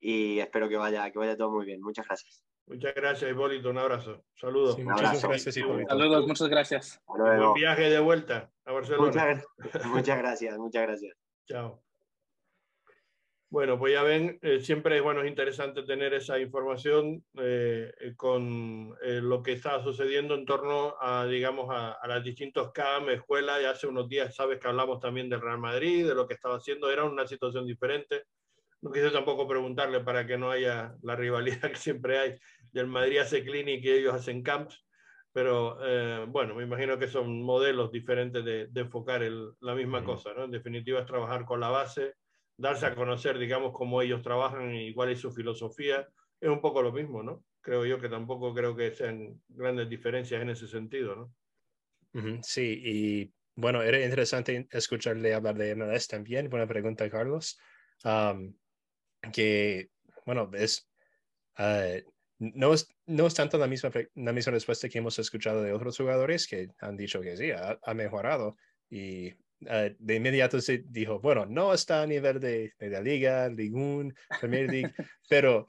[0.00, 1.80] y espero que vaya, que vaya todo muy bien.
[1.82, 2.53] Muchas gracias.
[2.66, 3.70] Muchas gracias, Hipólito.
[3.70, 4.24] Un abrazo.
[4.34, 4.78] Saludos.
[4.78, 5.54] muchas gracias,
[5.88, 7.02] Saludos, muchas gracias.
[7.06, 9.42] Buen viaje de vuelta a Barcelona.
[9.86, 11.16] muchas gracias, muchas gracias.
[11.46, 11.82] Chao.
[13.50, 19.20] Bueno, pues ya ven, eh, siempre bueno, es interesante tener esa información eh, con eh,
[19.22, 23.62] lo que está sucediendo en torno a, digamos, a, a las distintos CAM, escuelas.
[23.62, 26.56] Y hace unos días, sabes que hablamos también del Real Madrid, de lo que estaba
[26.56, 26.90] haciendo.
[26.90, 28.24] Era una situación diferente.
[28.84, 32.34] No quise tampoco preguntarle para que no haya la rivalidad que siempre hay
[32.70, 34.84] del Madrid hace clinic y ellos hacen camps.
[35.32, 35.78] Pero
[36.28, 40.32] bueno, me imagino que son modelos diferentes de, de enfocar el, la misma cosa.
[40.32, 40.44] ¿no?
[40.44, 42.14] En definitiva, es trabajar con la base
[42.56, 46.08] darse a conocer, digamos, cómo ellos trabajan y cuál es su filosofía,
[46.40, 47.44] es un poco lo mismo, ¿no?
[47.60, 51.34] Creo yo que tampoco creo que sean grandes diferencias en ese sentido, ¿no?
[52.42, 56.48] Sí, y bueno, era interesante escucharle hablar de MLS también.
[56.48, 57.58] Buena pregunta, Carlos.
[59.32, 59.90] Que,
[60.26, 60.88] bueno, es,
[61.56, 61.96] ah,
[62.38, 65.96] no, es, no es tanto la misma, la misma respuesta que hemos escuchado de otros
[65.96, 68.56] jugadores que han dicho que sí, ha, ha mejorado.
[68.90, 69.34] Y
[69.66, 73.76] eh, de inmediato se dijo, bueno, no está a nivel de, de la Liga, Ligue
[73.76, 74.94] 1, Premier League,
[75.28, 75.66] pero,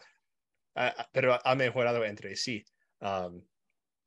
[1.11, 2.63] pero ha mejorado entre sí.
[2.99, 3.45] Um,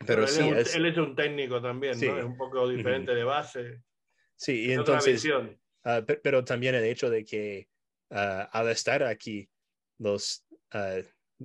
[0.07, 2.19] pero, él, sí, es, él, es, un técnico también, ¿no?
[2.19, 3.83] Es un poco diferente de base.
[4.37, 7.69] Sí, y entonces, uh, pero también el hecho de que
[8.11, 9.49] al estar aquí,
[9.99, 10.44] los,
[10.75, 11.03] uh,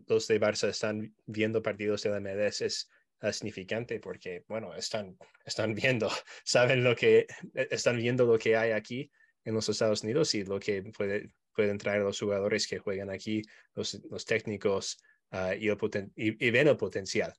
[0.08, 5.74] los de Barça están viendo partidos de la MLS es significante porque, bueno, están, están
[5.74, 6.10] viendo,
[6.44, 9.10] saben lo que, e, están viendo lo que hay aquí
[9.46, 13.42] en los Estados Unidos y lo que puede, pueden traer los jugadores que juegan aquí,
[13.76, 15.78] los, los técnicos ah, y, el
[16.16, 17.34] y, ven el potencial.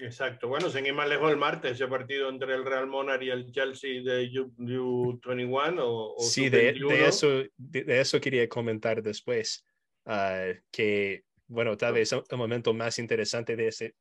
[0.00, 0.48] Exacto.
[0.48, 3.50] Bueno, sin ir más lejos el martes, ese partido entre el Real Monarch y el
[3.50, 9.64] Chelsea de U21 o, Sí, de, de, eso, de, eso quería comentar después,
[10.06, 13.94] ah, que bueno, tal vez el momento más interesante de ese,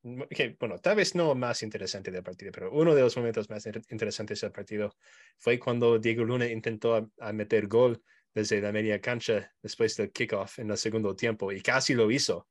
[0.59, 4.41] bueno, tal vez no más interesante del partido, pero uno de los momentos más interesantes
[4.41, 4.93] del partido
[5.37, 10.59] fue cuando Diego Luna intentó a, meter gol desde la media cancha después del kickoff
[10.59, 12.47] en el segundo tiempo y casi lo hizo.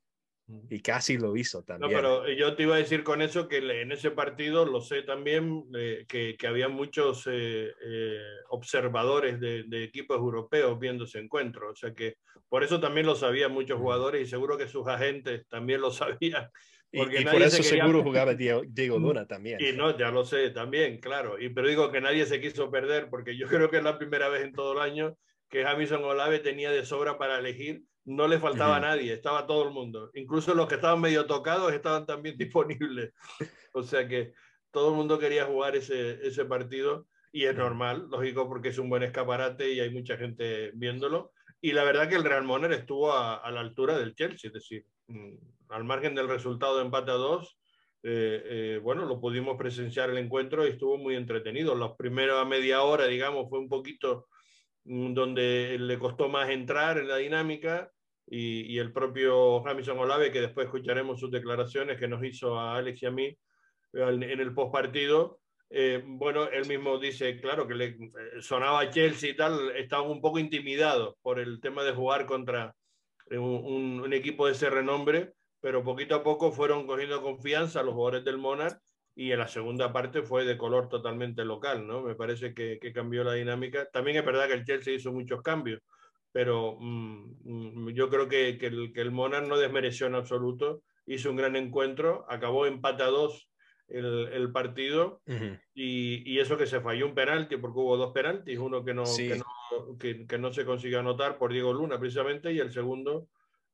[0.71, 1.91] Y casi lo hizo también.
[1.91, 5.03] No, pero yo te iba a decir con eso que en ese partido lo sé
[5.03, 11.19] también eh, que, que, había muchos eh, eh, observadores de, de, equipos europeos viendo ese
[11.19, 11.73] encuentro.
[11.73, 15.49] O sea que por eso también lo sabían muchos jugadores y seguro que sus agentes
[15.49, 16.49] también lo sabían.
[16.93, 19.61] Porque y, por eso seguro jugaba Diego, Diego, Luna también.
[19.61, 21.41] Y no, ya lo sé también, claro.
[21.41, 24.29] Y, pero digo que nadie se quiso perder porque yo creo que es la primera
[24.29, 28.39] vez en todo el año que Jamison Olave tenía de sobra para elegir no le
[28.39, 30.11] faltaba a nadie, estaba todo el mundo.
[30.15, 33.13] Incluso los que estaban medio tocados estaban también disponibles.
[33.73, 34.33] O sea que
[34.71, 38.89] todo el mundo quería jugar ese, ese partido y es normal, lógico, porque es un
[38.89, 41.33] buen escaparate y hay mucha gente viéndolo.
[41.61, 44.87] Y la verdad que el Real Moner estuvo a, la altura del Chelsea, es decir,
[45.09, 45.35] mm,
[45.71, 47.59] al margen del resultado de empate a dos,
[48.05, 51.75] eh, eh, bueno, lo pudimos presenciar el encuentro y estuvo muy entretenido.
[51.75, 54.29] Los primeros media hora, digamos, fue un poquito
[54.85, 57.91] mm, donde le costó más entrar en la dinámica
[58.27, 63.03] y, el propio Jamison Olave, que después escucharemos sus declaraciones que nos hizo a Alex
[63.03, 63.39] y a mí
[63.93, 69.37] en el postpartido, eh, bueno, él mismo dice, claro, que le eh, sonaba Chelsea y
[69.37, 72.75] tal, estaban un poco intimidados por el tema de jugar contra
[73.31, 78.25] un, un, equipo de ese renombre, pero poquito a poco fueron cogiendo confianza los jugadores
[78.25, 78.79] del Monarch
[79.15, 82.03] y en la segunda parte fue de color totalmente local, ¿no?
[82.03, 83.89] Me parece que, que cambió la dinámica.
[83.91, 85.81] También es verdad que el Chelsea hizo muchos cambios,
[86.33, 90.83] pero mm, mm, yo creo que, que, el, que el Monarch no desmereció en absoluto,
[91.07, 93.49] hizo un gran encuentro, acabó empate a dos
[93.89, 95.23] el, el partido
[95.75, 99.07] y, y, eso que se falló un penalti, porque hubo dos penaltis, uno que no,
[99.07, 99.29] sí.
[99.29, 103.29] que, no que, que, no se consiguió anotar por Diego Luna precisamente y el segundo...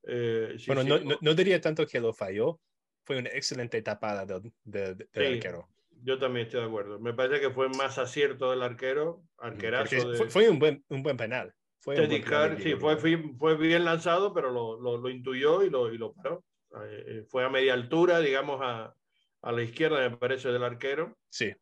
[0.04, 2.60] Eh, sí, bueno, sí, no, no, no, diría tanto que lo falló,
[3.04, 5.68] fue una excelente tapada del, del, del sí, arquero.
[6.04, 6.98] Yo también estoy de acuerdo.
[6.98, 10.10] Me parece que fue más acierto del arquero, arquerazo.
[10.10, 10.18] De...
[10.18, 11.54] Fue, fue, un, buen, un buen penal.
[11.82, 15.98] Fue penal sí, fue, fue, bien lanzado, pero lo, lo, lo intuyó y lo, y
[15.98, 16.44] lo paró.
[16.80, 18.94] Eh, fue a media altura, digamos, a,
[19.42, 21.18] a, la izquierda, me parece, del arquero.
[21.28, 21.52] Sí.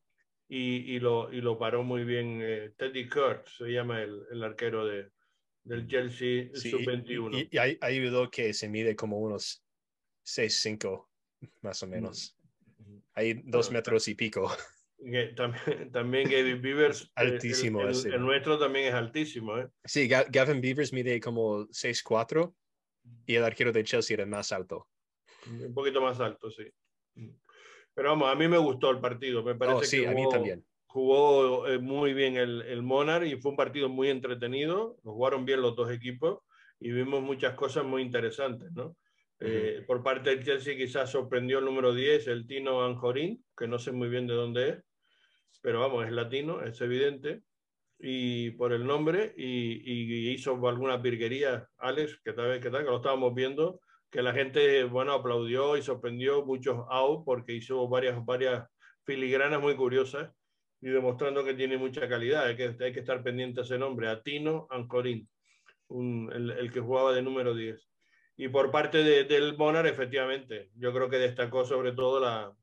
[0.46, 4.44] Y, y lo, y lo paró muy bien eh, Teddy Kurt, se llama el, el
[4.44, 5.08] arquero de,
[5.64, 7.48] del Chelsea sí, sub-21.
[7.50, 9.64] Y, y, y ayudó que se mide como unos
[10.26, 11.08] 6'5
[11.62, 12.36] más o menos.
[13.14, 14.54] Hay dos metros y pico.
[15.00, 15.34] También,
[15.92, 17.10] también Gavin Beavers.
[17.14, 17.80] altísimo.
[17.82, 19.58] El, el, el, nuestro también es altísimo.
[19.58, 19.68] ¿eh?
[19.84, 22.54] Sí, Gavin Beavers mide como 6'4
[23.26, 24.88] y el arquero de Chelsea era más alto.
[25.46, 26.64] Un poquito más alto, sí.
[27.94, 29.42] Pero vamos, a mí me gustó el partido.
[29.42, 30.66] Me parece oh, sí, que jugó, a mí también.
[30.86, 34.98] Jugó eh, muy bien el, el Monarch y fue un partido muy entretenido.
[35.02, 36.40] Jugaron bien los dos equipos
[36.78, 38.96] y vimos muchas cosas muy interesantes, ¿no?
[39.42, 43.78] Eh, por parte del Chelsea quizás sorprendió el número 10, el Tino Anjorín, que no
[43.78, 44.84] sé muy bien de dónde es,
[45.60, 47.42] pero vamos, es latino, es evidente,
[47.98, 52.84] y por el nombre, y, y hizo algunas virguerías, Alex, que tal vez que tal,
[52.84, 57.88] que lo estábamos viendo, que la gente, bueno, aplaudió y sorprendió muchos out porque hizo
[57.88, 58.66] varias, varias
[59.04, 60.30] filigranas muy curiosas
[60.80, 64.08] y demostrando que tiene mucha calidad, hay que, hay que estar pendiente a ese nombre,
[64.08, 65.28] Atino Ancorín,
[65.90, 67.86] el que jugaba de número 10.
[68.36, 72.54] Y por parte de, del Monar, efectivamente, yo creo que destacó sobre todo la,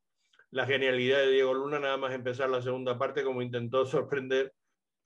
[0.51, 4.53] la, genialidad de Diego Luna, nada más empezar la segunda parte, como intentó sorprender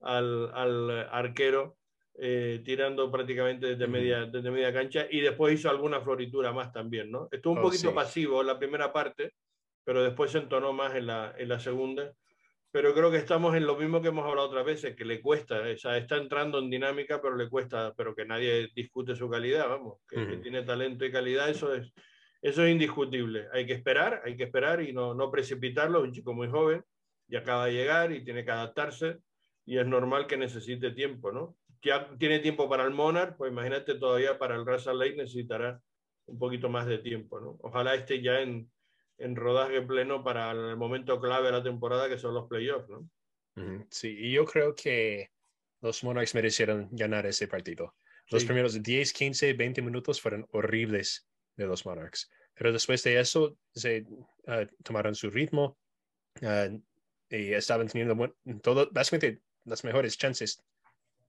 [0.01, 1.77] al, al arquero,
[2.15, 7.11] eh, tirando prácticamente desde, media, desde media cancha, y después hizo alguna floritura más también,
[7.11, 7.27] ¿no?
[7.31, 7.95] Estuvo un oh, poquito sí.
[7.95, 9.33] pasivo en la primera parte,
[9.83, 12.13] pero después se entonó más en la, en la segunda
[12.71, 15.59] pero creo que estamos en lo mismo que hemos hablado otras veces, que le cuesta,
[15.59, 19.67] o sea, está entrando en dinámica, pero le cuesta, pero que nadie discute su calidad,
[19.67, 20.29] vamos, que, uh -huh.
[20.29, 21.91] que tiene talento y calidad, eso es,
[22.41, 23.47] eso es indiscutible.
[23.53, 26.83] Hay que esperar, hay que esperar y no, no precipitarlo, un chico muy joven
[27.27, 29.19] y acaba de llegar y tiene que adaptarse
[29.65, 31.55] y es normal que necesite tiempo, ¿no?
[31.83, 35.79] Ya tiene tiempo para el Monarch, pues imagínate todavía para el Russell Lake necesitará
[36.25, 37.57] un poquito más de tiempo, ¿no?
[37.61, 38.71] Ojalá esté ya en,
[39.17, 43.07] en rodaje pleno para el momento clave de la temporada que son los playoffs, ¿no?
[43.89, 45.29] Sí, y yo creo que
[45.81, 47.95] los Monarchs merecieron ganar ese partido.
[48.29, 48.47] Los sí.
[48.47, 54.05] primeros 10, 15, 20 minutos fueron horribles de los Monarchs, pero después de eso se
[54.47, 55.77] uh, tomaron su ritmo
[56.41, 56.81] uh,
[57.29, 60.63] y estaban teniendo todo, básicamente las mejores chances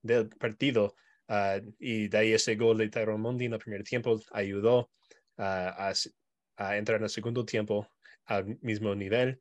[0.01, 0.95] del partido
[1.29, 4.91] uh, y de ahí ese gol de Tyrone Mundi en el primer tiempo ayudó
[5.37, 5.93] a
[6.57, 7.89] a entrar en el segundo tiempo
[8.25, 9.39] al mismo nivel,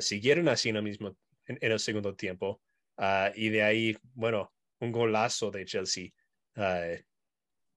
[0.00, 2.62] siguieron así en el mismo en, en el segundo tiempo
[3.34, 6.10] y de ahí, bueno, un golazo de Chelsea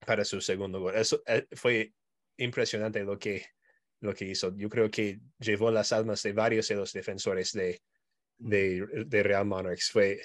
[0.06, 0.96] para su segundo gol.
[0.96, 1.22] Eso
[1.54, 1.94] fue
[2.38, 3.46] impresionante lo que
[4.00, 4.56] lo que hizo.
[4.56, 7.82] Yo creo que llevó las almas de varios de los defensores de,
[8.38, 9.90] de, de Real Monarchs.
[9.92, 10.22] Fue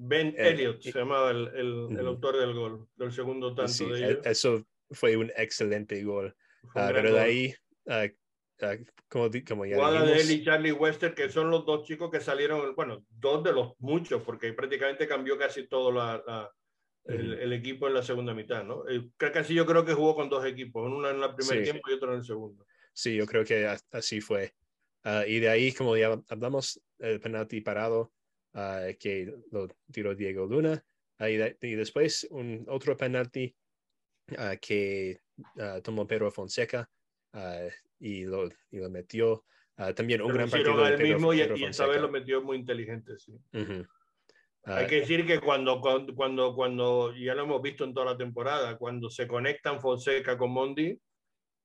[0.00, 3.84] Ben eh, Elliott se llamaba el, el, el, autor del gol, del segundo tanto sí,
[3.84, 4.26] de ellos.
[4.26, 6.36] Eso fue un excelente gol.
[6.62, 7.54] Uh, pero de ahí,
[7.86, 11.84] uh, uh, como, como ya Jugada de él y Charlie Wester, que son los dos
[11.84, 16.52] chicos que salieron, bueno, dos de los muchos, porque prácticamente cambió casi todo la, la
[17.04, 18.84] el, el, equipo en la segunda mitad, ¿no?
[19.16, 21.62] Casi yo creo que jugó con dos equipos, uno en el primer sí.
[21.64, 22.66] tiempo y otro en el segundo.
[22.92, 24.52] Sí, yo creo que así fue.
[25.26, 28.12] y de ahí, como ya hablamos, el penalti parado
[28.98, 30.84] que lo tiró Diego Luna.
[31.20, 33.54] y, de, y después un otro penalti
[34.60, 35.20] que
[35.56, 36.88] uh, tomó Pedro Fonseca
[37.32, 37.68] uh,
[37.98, 39.44] y, lo, y, lo, metió.
[39.76, 40.76] Uh, también un gran partido.
[40.76, 43.32] De Pedro, mismo Pedro y, y esta vez lo metió muy inteligente, sí.
[43.52, 43.88] Uh -huh.
[44.68, 48.76] Hay que decir que cuando, cuando, cuando, ya lo hemos visto en toda la temporada,
[48.76, 50.98] cuando se conectan Fonseca con Mondi,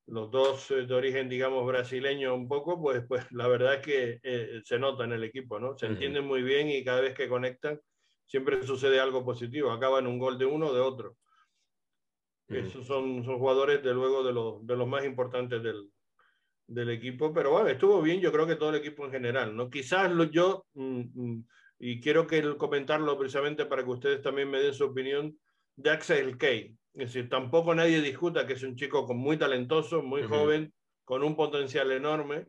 [0.06, 4.20] los dos eh, de origen, digamos, brasileño un poco, pues, pues la verdad es que
[4.22, 5.76] eh, se nota en el equipo, ¿no?
[5.76, 5.92] Se uh -huh.
[5.92, 7.80] entienden muy bien y cada vez que conectan
[8.26, 9.70] siempre sucede algo positivo.
[9.70, 11.16] Acaban un gol de uno o de otro.
[12.48, 15.90] Esos son, son jugadores, de luego, de los, de los más importantes del,
[16.66, 19.70] del equipo, pero bueno, estuvo bien, yo creo que todo el equipo en general, ¿no?
[19.70, 21.46] Quizás lo, yo, mm, mm,
[21.78, 25.38] y quiero que comentarlo precisamente para que ustedes también me den su opinión,
[25.76, 26.76] de Axel Kay.
[26.94, 30.72] Es decir, tampoco nadie discuta que es un chico muy talentoso, muy joven,
[31.04, 32.46] con un potencial enorme,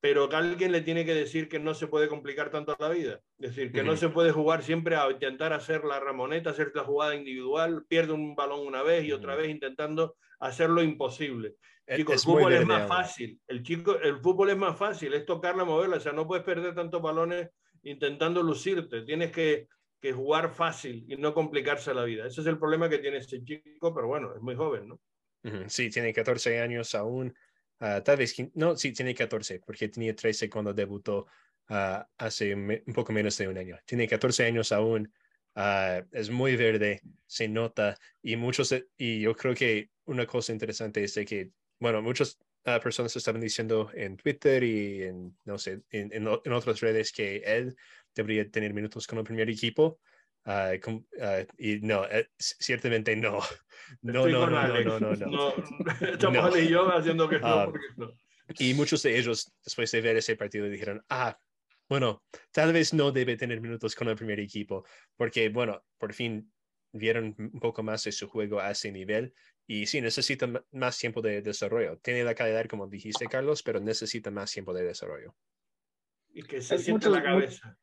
[0.00, 3.20] pero que alguien le tiene que decir que no se puede complicar tanto la vida.
[3.38, 6.84] Es decir, que no se puede jugar siempre a intentar hacer la ramoneta, hacer la
[6.84, 11.56] jugada individual, pierde un balón una vez y otra vez intentando hacerlo imposible.
[11.86, 13.38] E, el fútbol es más fácil.
[13.46, 15.98] El, chico, el fútbol es más fácil, es tocarla, moverla.
[15.98, 17.50] O sea, no puedes perder tantos balones
[17.82, 19.02] intentando lucirte.
[19.02, 19.68] Tienes que,
[20.00, 22.26] que jugar fácil y no complicarse la vida.
[22.26, 25.00] Ese es el problema que tiene ese chico, pero bueno, es muy joven, ¿no?
[25.68, 27.34] Sí, tiene 14 años aún.
[27.80, 31.26] Ah, tal vez, no, sí, tiene 14, porque tenía 13 cuando debutó
[31.68, 33.76] ah, hace un poco menos de un año.
[33.84, 35.12] Tiene 14 años aún,
[35.56, 41.02] ah, es muy verde, se nota, y muchos, y yo creo que una cosa interesante
[41.02, 42.02] es que, bueno,
[42.64, 47.12] muchas personas estaban diciendo en Twitter y en, no sé, en, en, en otras redes
[47.12, 47.76] que él
[48.14, 50.00] debería tener minutos con el primer equipo,
[50.44, 53.40] Uh, uh, y no, uh, ciertamente no.
[54.02, 55.54] No, no, no, no, no, no, no,
[56.00, 58.12] Estamos y yo haciendo que no, um, no.
[58.58, 61.38] Y muchos de ellos, después de ver ese partido, dijeron, ah,
[61.88, 64.84] bueno, tal vez no debe tener minutos con el primer equipo,
[65.16, 66.52] porque, bueno, por fin
[66.92, 69.32] vieron un poco más de su juego a ese nivel
[69.66, 71.98] y sí, necesita más tiempo de desarrollo.
[71.98, 75.34] Tiene la calidad, como dijiste, Carlos, pero necesita más tiempo de desarrollo.
[76.34, 77.78] Y que se siente la cabeza.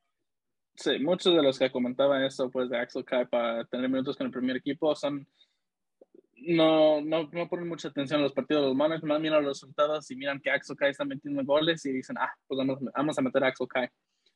[0.75, 4.27] Sí, muchos de los que comentaban eso, pues, de Axel Kai para tener minutos con
[4.27, 5.27] el primer equipo son.
[6.41, 9.59] No, no, no ponen mucha atención a los partidos de los manos, más miran los
[9.59, 13.17] resultados y miran que Axel Kai está metiendo goles y dicen, ah, pues vamos, vamos
[13.17, 13.89] a meter a Axel Kai.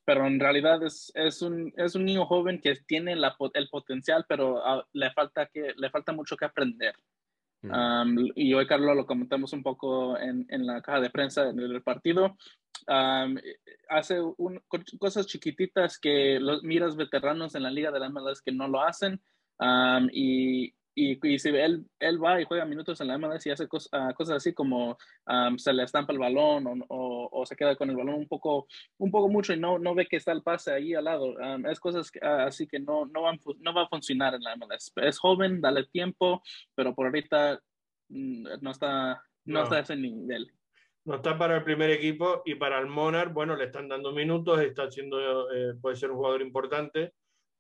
[0.04, 4.26] Pero en realidad es, es, un, es un niño joven que tiene la, el potencial,
[4.28, 6.94] pero ah, le, falta que, le falta mucho que aprender.
[7.64, 8.32] Mm.
[8.36, 12.36] y hoy, Carlos, lo comentamos un poco en, en la caja de prensa del partido
[13.90, 14.18] hace
[15.00, 18.82] cosas chiquititas que los miras veteranos en la liga de la MLS que no lo
[18.82, 19.22] hacen.
[20.12, 24.14] y, y, si él, él va y juega minutos en la MLS y hace ah,
[24.16, 24.98] cosas así como
[25.58, 28.68] se le estampa el balón o, o, se queda con el balón un poco,
[28.98, 31.36] un poco mucho y no, no ve que está el pase ahí al lado.
[31.70, 34.92] es cosas ah, así que no, no, van, no va a funcionar en la MLS.
[34.98, 36.42] Es joven, dale tiempo,
[36.76, 37.60] pero por ahorita
[38.10, 39.64] mm, no está, no, no.
[39.64, 40.52] está a ese nivel
[41.06, 44.62] no está para el primer equipo y para el Monarch, bueno, le están dando minutos,
[44.62, 47.14] está siendo, eh, puede ser un jugador importante,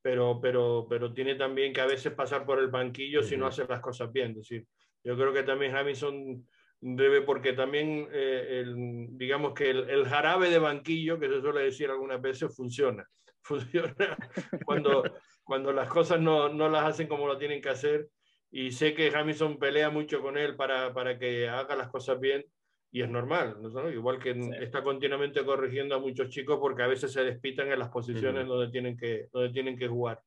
[0.04, 3.66] pero, pero, pero tiene también que a veces pasar por el banquillo si no hace
[3.66, 4.32] las cosas bien.
[4.32, 4.68] Es decir,
[5.02, 6.46] yo creo que también Jamison
[6.82, 11.90] debe, porque también, eh, el, digamos que el, jarabe de banquillo, que se suele decir
[11.90, 13.08] algunas veces, funciona.
[13.46, 14.18] Funciona
[14.66, 15.04] cuando,
[15.44, 18.08] cuando las cosas no, no las hacen como lo tienen que hacer.
[18.52, 22.46] Y sé que Jamison pelea mucho con él para, para que haga las cosas bien
[22.94, 23.90] y es normal, ¿no?
[23.90, 27.90] igual que está continuamente corrigiendo a muchos chicos porque a veces se despitan en las
[27.90, 30.22] posiciones donde, tienen que, donde tienen que jugar.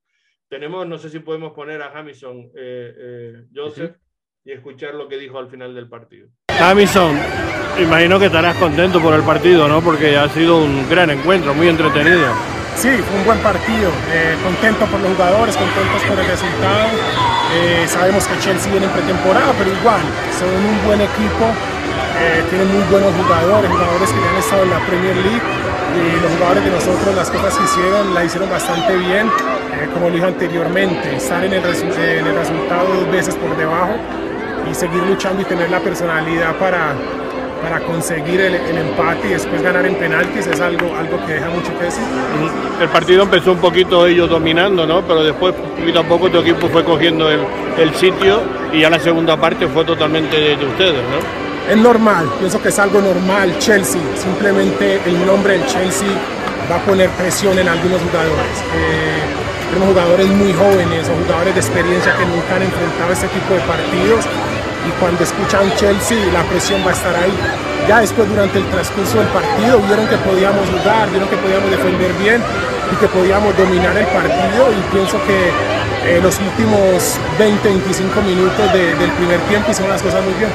[0.48, 3.94] Tenemos, no sé si podemos poner a Jamison, eh, eh, Joseph,
[4.44, 6.28] y escuchar lo que dijo al final del partido.
[6.58, 7.16] Jamison,
[7.80, 9.80] imagino que estarás contento por el partido, ¿no?
[9.80, 12.34] Porque ha sido un gran encuentro, muy entretenido.
[12.74, 13.90] Sí, fue un buen partido.
[14.10, 16.88] Eh, contento por los jugadores, contentos por el resultado.
[17.86, 20.02] sabemos que Chelsea viene en pretemporada, pero igual,
[20.32, 21.54] son un buen equipo
[22.18, 25.42] eh, tienen muy buenos jugadores, jugadores que ya han estado en la Premier League
[25.96, 30.08] y los jugadores de nosotros las cosas que hicieron la hicieron bastante bien, eh, como
[30.08, 33.96] lo dije anteriormente, estar en el, en el resultado dos veces por debajo
[34.70, 36.94] y seguir luchando y tener la personalidad para,
[37.62, 41.76] para conseguir el, empate y después ganar en penaltis es algo, algo que deja mucho
[41.78, 42.04] que decir.
[42.80, 45.02] El partido empezó un poquito ellos dominando, ¿no?
[45.02, 47.40] pero después poquito a poco tu equipo fue cogiendo el,
[47.78, 48.40] el sitio
[48.72, 50.94] y ya la segunda parte fue totalmente de, de ustedes.
[50.94, 51.45] ¿no?
[51.68, 53.58] Es normal, pienso que es algo normal.
[53.58, 56.08] Chelsea, simplemente el nombre del Chelsea
[56.70, 58.56] va a poner presión en algunos jugadores.
[58.74, 59.22] Eh,
[59.70, 63.60] tenemos jugadores muy jóvenes o jugadores de experiencia que nunca han enfrentado este tipo de
[63.60, 64.24] partidos
[64.86, 67.34] y cuando escuchan Chelsea la presión va a estar ahí.
[67.88, 72.12] Ya después durante el transcurso del partido vieron que podíamos jugar, vieron que podíamos defender
[72.14, 72.42] bien
[72.92, 75.50] y que podíamos dominar el partido y pienso que
[76.06, 80.50] eh, los últimos 20-25 minutos del primer tiempo hicieron las cosas muy bien.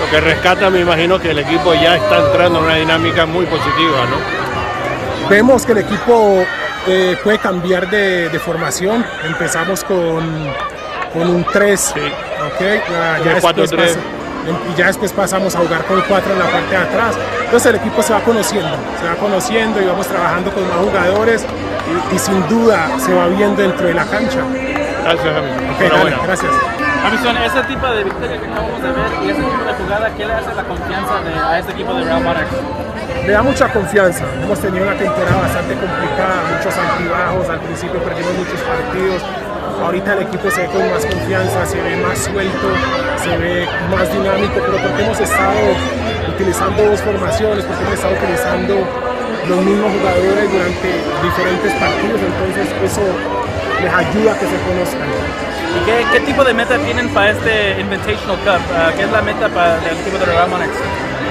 [0.00, 3.46] Lo que rescata, me imagino que el equipo ya está entrando en una dinámica muy
[3.46, 5.28] positiva, ¿no?
[5.28, 6.44] Vemos que el equipo
[6.86, 9.04] eh, puede cambiar de, formación.
[9.24, 10.52] Empezamos con,
[11.12, 12.00] con un 3, sí.
[12.54, 12.80] ¿okay?
[13.24, 13.98] ya, después
[14.46, 17.16] y ya después pasamos a jugar con 4 en la parte de atrás.
[17.44, 21.44] Entonces el equipo se va conociendo, se va conociendo y vamos trabajando con más jugadores
[22.12, 24.40] y, y sin duda se va viendo dentro de la cancha.
[25.06, 25.70] Gracias, Hamilton.
[25.70, 26.52] Ok, dale, gracias.
[27.06, 30.26] Hamilton, ese tipo de victoria que acabamos de ver y ese tipo de jugada, ¿qué
[30.26, 32.50] le hace la confianza de, a este equipo de Real Monarchs?
[33.24, 34.24] Me da mucha confianza.
[34.42, 37.48] Hemos tenido una temporada bastante complicada, muchos altibajos.
[37.48, 39.22] Al principio perdimos muchos partidos.
[39.78, 42.68] Ahorita el equipo se ve con más confianza, se ve más suelto,
[43.22, 45.62] se ve más dinámico, pero porque hemos estado
[46.34, 50.88] utilizando dos formaciones, porque hemos estado utilizando los mismos jugadores durante
[51.22, 53.02] diferentes partidos, entonces eso
[53.82, 55.08] les ayuda a que se conozcan.
[55.76, 58.62] ¿Y qué, qué tipo de meta tienen para este Invitational Cup?
[58.74, 60.78] Ah, ¿Qué es la meta para el equipo de Real Monarchs?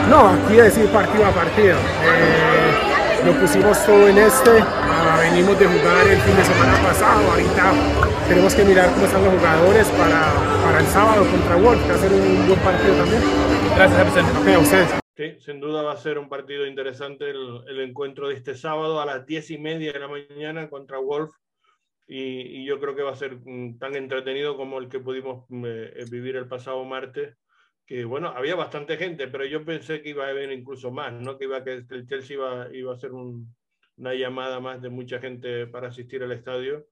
[0.09, 1.75] No, aquí es decir partido a partido.
[1.75, 4.51] Eh, lo pusimos todo en este.
[4.61, 7.31] ah, venimos de jugar el fin de semana pasado.
[7.31, 7.73] Ahorita
[8.27, 10.33] tenemos que mirar cómo están los jugadores para,
[10.63, 13.21] para el sábado contra Wolf, que va a ser un buen partido también.
[13.75, 14.25] Gracias, Hamilton.
[14.41, 14.89] Ok, a ustedes.
[15.17, 19.01] Sí, sin duda va a ser un partido interesante el, el encuentro de este sábado
[19.01, 21.31] a las diez y media de la mañana contra Wolf.
[22.07, 25.65] Y, yo creo que va a ser mm, tan entretenido como el que pudimos mm,
[25.65, 27.37] eh, vivir el pasado martes.
[27.85, 31.37] Que bueno, había bastante gente, pero yo pensé que iba a haber incluso más, ¿no?
[31.37, 33.55] Que iba que el Chelsea iba, iba a ser un-
[33.97, 36.87] una llamada más de mucha gente para asistir al estadio.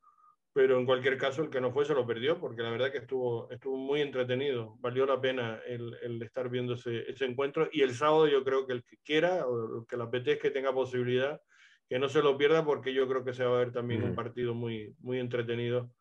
[0.54, 3.00] Pero en cualquier caso, el que no fue se lo perdió, porque la verdad que
[3.00, 4.76] estuvo, estuvo muy entretenido.
[4.80, 7.70] Valió la pena el, estar viendo ese, encuentro.
[7.72, 11.42] Y el sábado yo creo que el que quiera o que le apetezca, tenga posibilidad,
[11.90, 14.16] que no se lo pierda, porque yo creo que se va a ver también un
[14.16, 15.92] partido muy, muy entretenido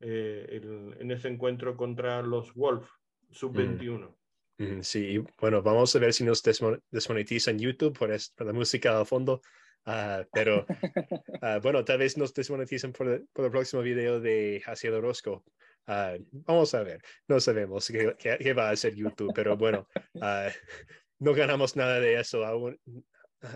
[0.00, 2.88] eh, el- en ese encuentro contra los Wolves,
[3.30, 4.16] sub-21.
[4.58, 8.52] Ujú, Sí, bueno, vamos a ver si nos desmo- desmonetizan YouTube por, es- por la
[8.52, 9.40] música al fondo.
[9.84, 10.66] Ah, pero
[11.42, 15.44] ah, bueno, tal vez nos desmonetizan por, el- por el próximo video de Hacia Orozco.
[15.86, 19.88] Ah, vamos a ver, no sabemos qué, qué- qué va a hacer YouTube, pero bueno,
[21.18, 22.78] no ganamos nada de eso aún.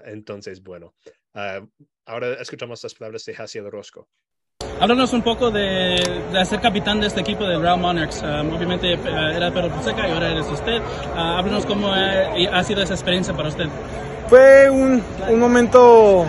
[0.04, 0.94] Entonces, bueno,
[1.36, 1.60] ah,
[2.06, 4.08] ahora escuchamos las palabras de Hacia Orozco.
[4.80, 8.22] Háblanos un poco de, de ser capitán de este equipo de Real Monarchs.
[8.22, 8.98] Um, obviamente eh,
[9.34, 10.82] era Pedro Fonseca y ahora eres usted.
[11.14, 13.66] Ah, háblanos cómo ha, ha sido esa experiencia para usted.
[14.28, 16.26] Fue un, un momento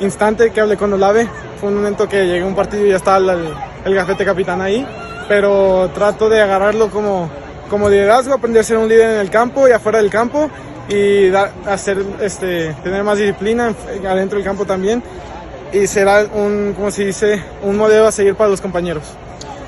[0.00, 1.28] instante que hablé con Olave.
[1.58, 3.52] Fue un momento que llegué a un partido y ya estaba el,
[3.84, 4.86] el gafete capitán ahí.
[5.28, 7.30] Pero trato de agarrarlo como,
[7.68, 10.50] como liderazgo, aprender a ser un líder en el campo y afuera del campo.
[10.90, 15.02] Y dar- hacer, este, tener más disciplina en- adentro del campo también.
[15.72, 19.04] Y será un, como se dice, un modelo a seguir para los compañeros.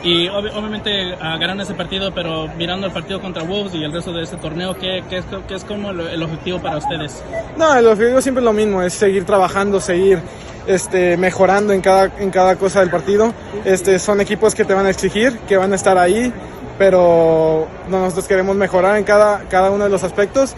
[0.03, 3.93] Y ob- obviamente ah, ganaron ese partido, pero mirando el partido contra Wolves y el
[3.93, 7.23] resto de este torneo, ¿qué, qué es, qué es como el, el objetivo para ustedes?
[7.57, 10.18] No, el objetivo siempre es lo mismo, es seguir trabajando, seguir
[10.66, 13.33] este, mejorando en cada, en cada cosa del partido.
[13.64, 16.33] Este, son equipos que te van a exigir, que van a estar ahí,
[16.79, 20.55] pero nosotros queremos mejorar en cada, cada uno de los aspectos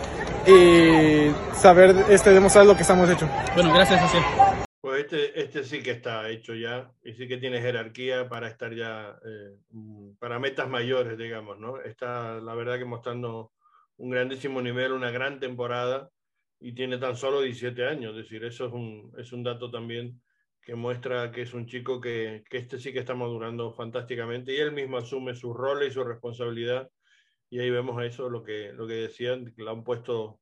[0.47, 3.29] y saber este, demostrar lo que estamos hechos.
[3.55, 4.19] Bueno, gracias, así.
[4.81, 8.75] Pues este, este sí que está hecho ya y sí que tiene jerarquía para estar
[8.75, 11.81] ya, eh, mm, para metas mayores, digamos, ¿no?
[11.81, 13.53] Está, la verdad, que mostrando
[13.97, 16.11] un grandísimo nivel, una gran temporada
[16.61, 18.11] y tiene tan solo 17 años.
[18.11, 20.21] Es decir, eso es un, es un dato también
[20.61, 24.57] que muestra que es un chico que, que este sí que está madurando fantásticamente y
[24.57, 26.91] él mismo asume su rol y su responsabilidad.
[27.55, 30.41] Y ahí vemos eso, lo que, lo que decían, que lo han puesto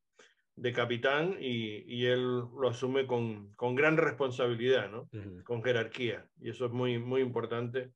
[0.57, 5.11] de capitán y, y él lo asume con, con gran responsabilidad, ¿no?
[5.45, 6.27] Con jerarquía.
[6.41, 7.91] Y eso es muy, muy importante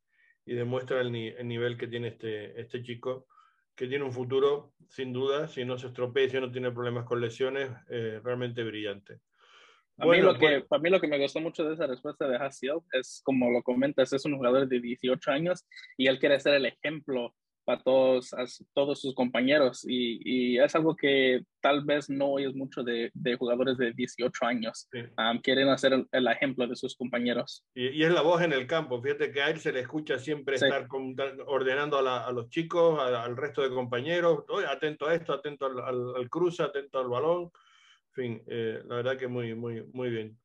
[0.45, 3.27] y demuestra el, ni- el nivel que tiene este, este chico,
[3.75, 7.19] que tiene un futuro, sin duda, si no se estropea, si no tiene problemas con
[7.19, 9.15] lesiones, eh, realmente brillante.
[9.15, 11.87] A mí, Bueno, lo que, pues- a mí lo que me gustó mucho de esa
[11.87, 16.19] respuesta de Hassiel es, como lo comentas, es un jugador de 18 años y él
[16.19, 17.35] quiere ser el ejemplo
[17.67, 18.45] para todos, a
[18.75, 20.21] todos sus compañeros y,
[20.55, 24.89] y es algo que tal vez no oyes mucho de, de jugadores de 18 años.
[24.93, 25.01] Sí.
[25.19, 27.65] Um, quieren hacer el, el ejemplo de sus compañeros.
[27.75, 29.03] Y, y es la voz en el campo.
[29.03, 30.65] Fíjate que a él se le escucha siempre Sí.
[30.65, 35.07] estar con- ordenando a, la- a los chicos, a- al resto de compañeros, "Oye, atento
[35.09, 37.43] a esto, atento al, al- al cruce, atento al balón.
[37.43, 40.39] En fin, eh, la verdad que muy, muy, muy bien.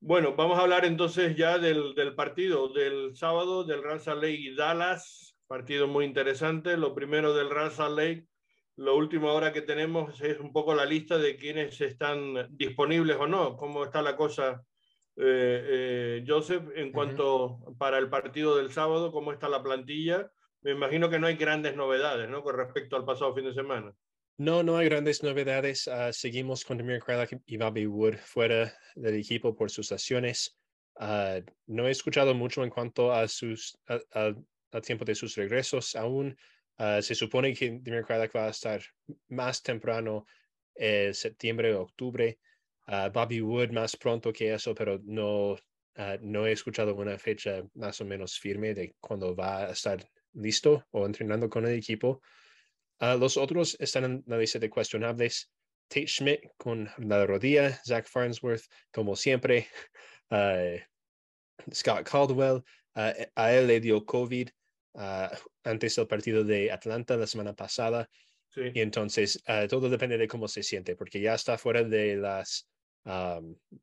[0.00, 4.34] Bueno, vamos a hablar entonces ya del, del partido del sábado del Real Salt Lake
[4.40, 5.27] y Dallas.
[5.48, 6.76] Partido muy interesante.
[6.76, 8.26] Lo primero del Real Salt Lake,
[8.76, 13.26] lo último ahora que tenemos es un poco la lista de quienes están disponibles o
[13.26, 13.56] no.
[13.56, 14.62] ¿Cómo está la cosa,
[15.16, 15.64] eh,
[16.20, 19.10] eh, Joseph, en cuanto para el partido del sábado?
[19.10, 20.30] ¿Cómo está la plantilla?
[20.60, 22.42] Me imagino que no hay grandes novedades, ¿no?
[22.42, 23.94] Con respecto al pasado fin de semana.
[24.36, 25.88] No, no hay grandes novedades.
[25.88, 30.56] Ah, seguimos con Demir Kralak y Bobby Wood fuera del equipo por sus lesiones.
[31.00, 34.34] Ah, no he escuchado mucho en cuanto a sus a- a-
[34.72, 36.36] al tiempo de sus regresos aún.
[36.78, 38.80] Ah, se supone que Demir Kralak va a estar
[39.28, 40.26] más temprano,
[40.76, 42.38] eh, septiembre o octubre.
[42.86, 45.56] Ah, Bobby Wood más pronto que eso, pero no,
[45.96, 50.08] ah, no he escuchado una fecha más o menos firme de cuándo va a estar
[50.34, 52.22] listo o entrenando con el equipo.
[53.00, 55.50] Los otros están en la lista de cuestionables.
[55.88, 59.68] Tate Schmidt con la rodilla, Zach Farnsworth, como siempre,
[61.72, 62.62] Scott Caldwell,
[62.94, 64.48] a él le dio COVID
[64.94, 68.08] antes del partido de Atlanta la semana pasada.
[68.56, 72.68] Y entonces todo depende de cómo se siente, porque ya está fuera de las...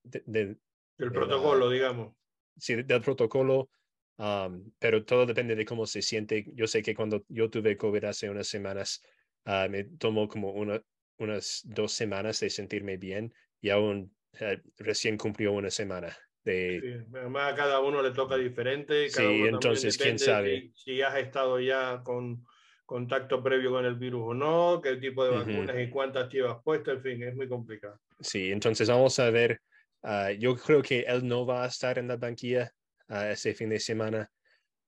[0.02, 0.58] del
[0.98, 2.14] protocolo, digamos.
[2.58, 3.70] Sí, del protocolo,
[4.80, 6.46] pero todo depende de cómo se siente.
[6.54, 9.02] Yo sé que cuando yo tuve COVID hace unas semanas,
[9.46, 10.82] ah, me tomó como una,
[11.18, 16.16] unas dos semanas de sentirme bien y aún eh, recién cumplió una semana.
[16.46, 16.80] De...
[16.80, 19.10] Sí, además a cada uno le toca diferente.
[19.10, 20.72] sí, entonces, quién sabe.
[20.76, 22.46] Si, has estado ya con
[22.86, 26.98] contacto previo con el virus o no, qué tipo de vacunas y cuántas llevas puestas,
[26.98, 28.00] en fin, es muy complicado.
[28.20, 29.60] Sí, entonces vamos a ver.
[30.04, 32.72] Ah, yo creo que él no va a estar en la banquilla
[33.10, 34.30] uh, ese fin de semana.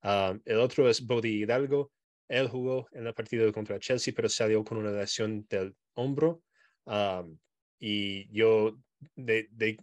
[0.04, 1.92] Ah, el otro es Bodie Hidalgo.
[2.30, 6.44] Él jugó en el partido contra Chelsea, pero salió con una lesión del hombro.
[7.80, 8.78] y yo,
[9.16, 9.78] de, de,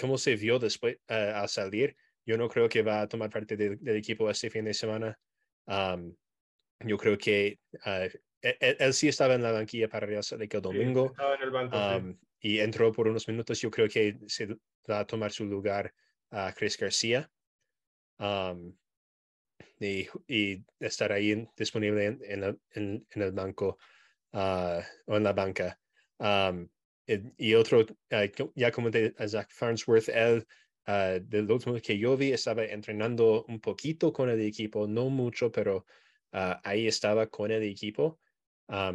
[0.00, 1.94] cómo se vio después a salir,
[2.24, 5.18] yo no creo que va a tomar parte del equipo este fin de semana.
[5.66, 10.62] yo creo que e, e, él, sí estaba en la banquilla para Real que el
[10.62, 11.12] domingo.
[12.42, 13.60] Y entró por unos minutos.
[13.60, 14.46] Yo creo que se
[14.88, 15.92] va a tomar su lugar
[16.30, 17.30] a Chris García.
[19.78, 23.76] y, y, estar ahí disponible en, en, en, el banco
[24.32, 25.78] uh, o en la banca.
[27.36, 30.46] Y otro, uh, ya comenté a Zach Farnsworth, él,
[30.86, 35.50] uh, del último que yo vi, estaba entrenando un poquito con el equipo, no mucho,
[35.50, 35.84] pero
[36.32, 38.20] ahí estaba con el equipo,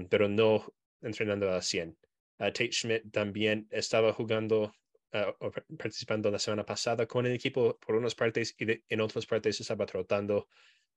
[0.10, 1.98] pero no entrenando a 100.
[2.38, 4.74] Tate Schmidt también estaba jugando
[5.14, 9.60] uh, participando la semana pasada con el equipo por unas partes y en otras partes
[9.60, 10.48] estaba trotando.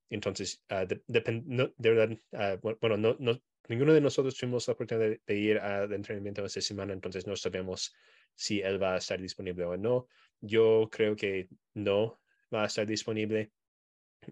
[0.09, 5.35] Entonces, uh, de, verdad, uh, bueno, no, no, ninguno de nosotros tuvimos la oportunidad de,
[5.35, 7.95] ir al entrenamiento esta semana, entonces no sabemos
[8.35, 10.07] si él va a estar disponible o no.
[10.41, 12.19] Yo creo que no
[12.53, 13.51] va a estar disponible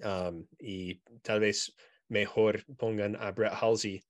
[0.03, 1.75] um, y tal vez
[2.09, 4.03] mejor pongan a Brett Halsey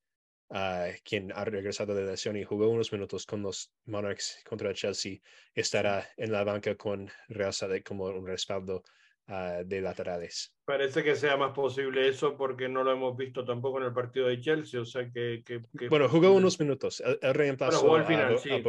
[1.03, 5.19] quien ha regresado de lesión y jugó unos minutos con los Monarchs contra Chelsea,
[5.53, 8.83] estará en la banca con Real de como un respaldo
[9.27, 10.53] uh, de laterales.
[10.65, 14.27] Parece que sea más posible eso porque no lo hemos visto tampoco en el partido
[14.27, 15.43] de Chelsea, o sea que...
[15.45, 18.61] que, Bueno, jugó unos minutos, el, el reemplazó al final, a, sí, a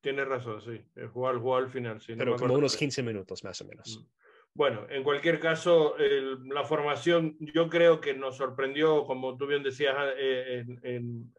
[0.00, 0.80] Tienes razón, sí,
[1.12, 2.14] jugó, jugó al final, sí.
[2.16, 3.98] Pero como unos 15 minutos más o menos.
[3.98, 4.20] Mm.
[4.52, 9.94] Bueno, en cualquier caso, la formación yo creo que nos sorprendió, como tú bien decías
[10.16, 10.64] eh,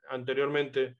[0.09, 0.95] anteriormente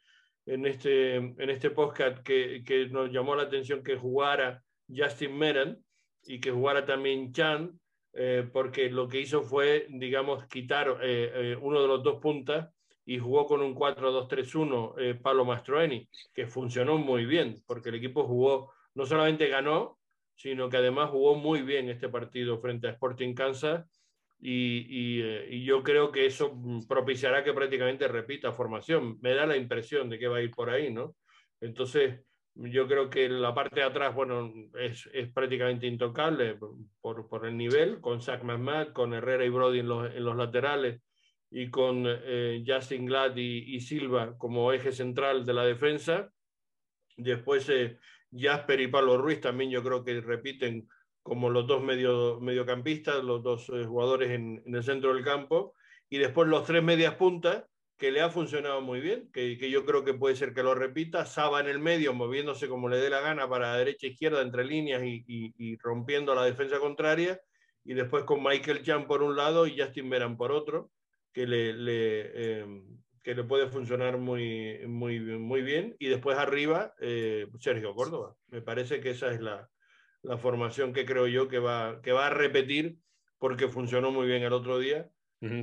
[0.46, 5.82] en este, en este podcast, que, que, nos llamó la atención que jugara Justin Meran
[6.26, 7.80] y que jugara también Chan,
[8.14, 12.70] eh, porque lo que hizo fue, digamos, quitar eh, uno de los dos puntas
[13.06, 18.74] y jugó con un 4-2-3-1 Pablo Mastroeni, que funcionó muy bien, porque el equipo jugó,
[18.94, 19.98] no solamente ganó,
[20.36, 23.86] sino que además jugó muy bien este partido frente a Sporting Kansas
[24.42, 29.20] y, eh, y, yo creo que eso propiciará que prácticamente repita formación.
[29.22, 31.16] Me da la impresión de que va a ir por ahí, ¿no?
[31.60, 32.22] Entonces,
[32.56, 36.58] yo creo que la parte de atrás, bueno, es, es prácticamente intocable
[37.00, 40.36] por, por, el nivel, con Zach McMahon, con Herrera y Brody en los, en los
[40.36, 41.02] laterales
[41.52, 46.32] y con eh, Justin Glad y, Silva como eje central de la defensa.
[47.18, 47.98] Después eh,
[48.32, 50.88] Jasper y Pablo Ruiz también yo creo que repiten
[51.22, 55.76] como los dos medio, mediocampistas, los dos eh, jugadores en, el centro del campo,
[56.10, 57.66] y después los tres medias puntas,
[58.02, 60.74] que le ha funcionado muy bien, que, que, yo creo que puede ser que lo
[60.74, 64.42] repita, Saba en el medio, moviéndose como le dé la gana para derecha e izquierda,
[64.42, 67.40] entre líneas y, y, rompiendo la defensa contraria,
[67.84, 70.90] y después con Michael Chan por un lado y Justin Meran por otro,
[71.32, 72.66] que le, le, eh,
[73.22, 75.96] que le puede funcionar muy, muy, muy bien.
[76.00, 78.36] Y después arriba, eh, Sergio Córdoba.
[78.48, 79.70] Me parece que esa es la,
[80.24, 82.98] la, formación que creo yo que va, que va a repetir
[83.38, 85.08] porque funcionó muy bien el otro día.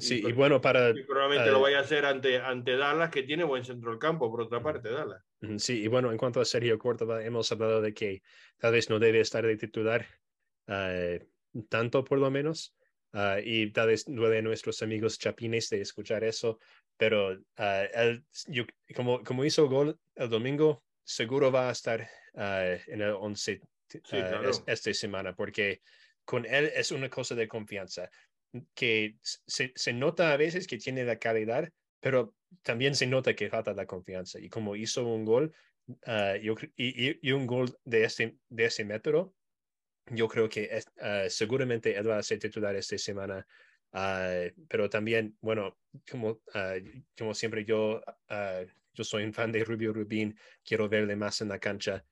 [0.00, 0.92] Sí, y, bueno, para...
[1.06, 4.40] probablemente lo vaya a hacer ante, ante Dallas, que tiene buen centro del campo, por
[4.40, 5.22] otra parte, Dallas.
[5.58, 8.22] Sí, y bueno, en cuanto a Sergio Córdoba, hemos hablado de que
[8.58, 10.04] tal vez no debe estar de titular,
[10.66, 12.74] uh, tanto por lo menos,
[13.12, 16.58] uh, y tal vez duele a nuestros amigos chapines de escuchar eso,
[16.96, 17.38] pero
[17.94, 18.64] él, yo,
[18.96, 22.00] como, como hizo gol el domingo, seguro va a estar
[22.34, 24.50] uh, en el 11 sí, claro.
[24.66, 25.82] esta semana, porque
[26.24, 28.10] con él es una cosa de confianza,
[28.74, 31.68] que se, se, nota a veces que tiene la calidad,
[32.00, 34.38] pero también se nota que falta la confianza.
[34.38, 35.54] Y como hizo un gol,
[35.86, 39.34] uh, yo, y, un gol de, este, de ese método,
[40.10, 40.86] yo creo que es,
[41.34, 43.46] seguramente él va a ser titular esta semana
[43.92, 45.78] Ah, pero también, bueno,
[46.10, 46.74] como, ah,
[47.16, 48.02] como siempre yo,
[48.92, 52.04] yo soy un fan de Rubio Rubín, quiero verle más en la cancha.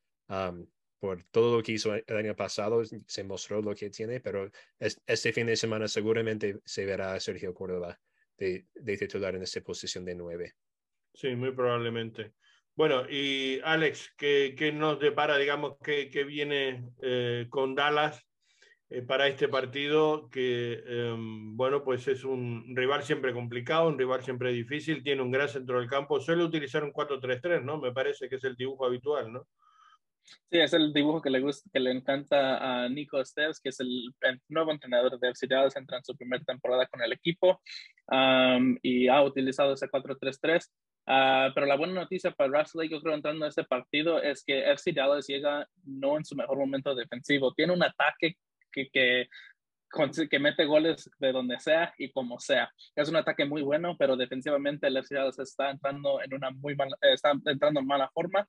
[1.06, 4.50] Por todo lo que hizo el año pasado, se mostró lo que tiene, pero
[4.80, 7.96] este fin de semana seguramente se verá a Sergio Córdoba
[8.36, 10.54] de, de titular en esta posición de nueve.
[11.14, 12.32] Sí, muy probablemente.
[12.74, 18.26] Bueno, y Alex, ¿qué, qué nos depara, digamos, qué, qué viene eh, con Dallas
[18.90, 20.28] eh, para este partido?
[20.28, 25.30] Que, em, bueno, pues es un rival siempre complicado, un rival siempre difícil, tiene un
[25.30, 27.78] gran centro del campo, suele utilizar un 4-3-3, ¿no?
[27.78, 29.46] Me parece que es el dibujo habitual, ¿no?
[30.50, 33.80] Sí, es el dibujo que le gusta, que le encanta a Nico Steves, que es
[33.80, 34.14] el,
[34.48, 37.60] nuevo entrenador de FC Dallas, entra en su primera temporada con el equipo
[38.82, 40.68] y ha utilizado ese 4-3-3.
[41.08, 44.70] Ah, pero la buena noticia para Russell, yo creo, entrando a este partido, es que
[44.72, 47.54] FC Dallas llega no en su mejor momento defensivo.
[47.54, 48.36] Tiene un ataque
[48.72, 49.28] que, que
[50.30, 52.70] que mete goles de donde sea y como sea.
[52.94, 56.96] Es un ataque muy bueno, pero defensivamente el FC está entrando en una muy mala,
[57.00, 58.46] está entrando en mala forma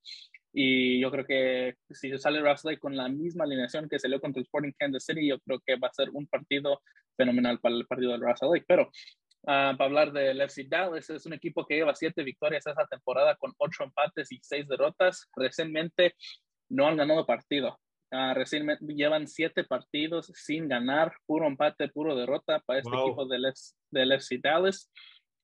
[0.60, 4.46] y yo creo que si sale Russell con la misma alineación que salió contra el
[4.46, 6.82] Sporting Kansas City, yo creo que va a ser un partido
[7.16, 8.90] fenomenal para el partido del Russell Pero
[9.46, 13.36] ah, para hablar del FC Dallas, es un equipo que lleva siete victorias esta temporada
[13.36, 15.30] con ocho empates y seis derrotas.
[15.36, 16.16] Recientemente
[16.70, 17.80] no han ganado partido.
[18.10, 23.54] Uh, recientemente llevan siete partidos sin ganar, puro empate, puro derrota para este equipo del,
[23.92, 24.92] del FC Dallas.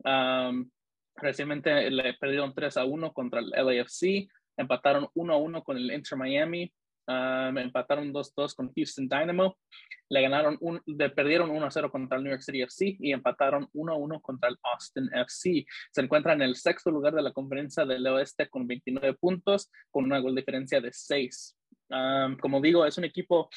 [0.03, 0.71] Um,
[1.17, 4.27] recientemente le perdieron 3 a 1 contra el LAFC,
[4.57, 6.71] empataron 1 a 1 con el Inter Miami,
[7.07, 9.57] um, empataron 2-2 con Houston Dynamo,
[10.09, 13.11] le ganaron un, le perdieron 1 a 0 contra el New York City FC y
[13.11, 15.65] empataron 1 a 1 contra el Austin FC.
[15.91, 20.03] Se encuentran en el sexto lugar de la conferencia del oeste con 29 puntos, con
[20.03, 21.57] una gol diferencia de 6
[22.39, 23.49] como digo, es un equipo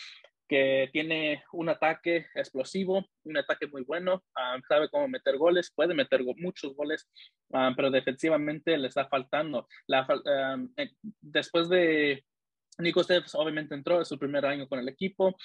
[0.48, 4.22] que tiene un ataque explosivo, un ataque muy bueno,
[4.68, 7.08] sabe cómo meter goles, puede meter muchos goles,
[7.76, 9.66] pero defensivamente le está faltando.
[9.86, 10.06] La,
[10.76, 10.90] eh,
[11.20, 12.24] después de
[12.78, 15.36] Nico Steves obviamente entró, en su primer año con el equipo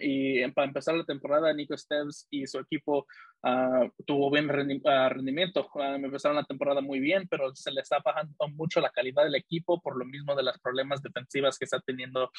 [0.00, 3.06] y para empezar la temporada Nico Steves y su equipo
[3.42, 5.68] uh, tuvo buen uh, rendimiento.
[5.74, 9.80] empezaron la temporada muy bien, pero se le está bajando mucho la calidad del equipo
[9.80, 12.30] por lo mismo de los problemas defensivas que está teniendo,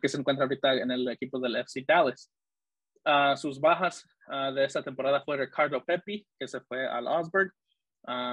[0.00, 2.32] que se encuentra ahorita en el equipo del FC Dallas.
[3.40, 4.06] sus bajas
[4.54, 7.52] de esta temporada fue Ricardo Pepi, que se fue al Osberg,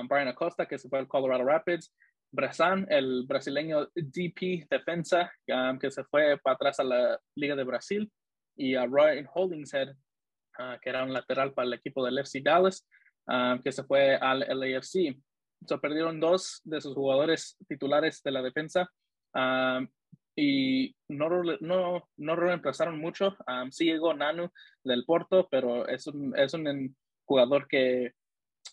[0.07, 1.93] Brian Acosta, que se fue al Colorado Rapids,
[2.31, 7.63] Brazán, el brasileño DP defensa, um, que se fue para atrás a la Liga de
[7.63, 8.11] Brasil,
[8.55, 12.87] y a Ryan Holdingshead, uh, que era un lateral para el equipo del FC Dallas,
[13.27, 15.17] um, que se fue al LAFC.
[15.65, 18.89] Se perdieron dos de sus jugadores titulares de la defensa
[19.33, 19.87] um,
[20.35, 22.05] y no,
[22.35, 23.35] reemplazaron mucho.
[23.71, 24.49] sí llegó Nanu
[24.83, 28.13] del Porto, pero es un jugador que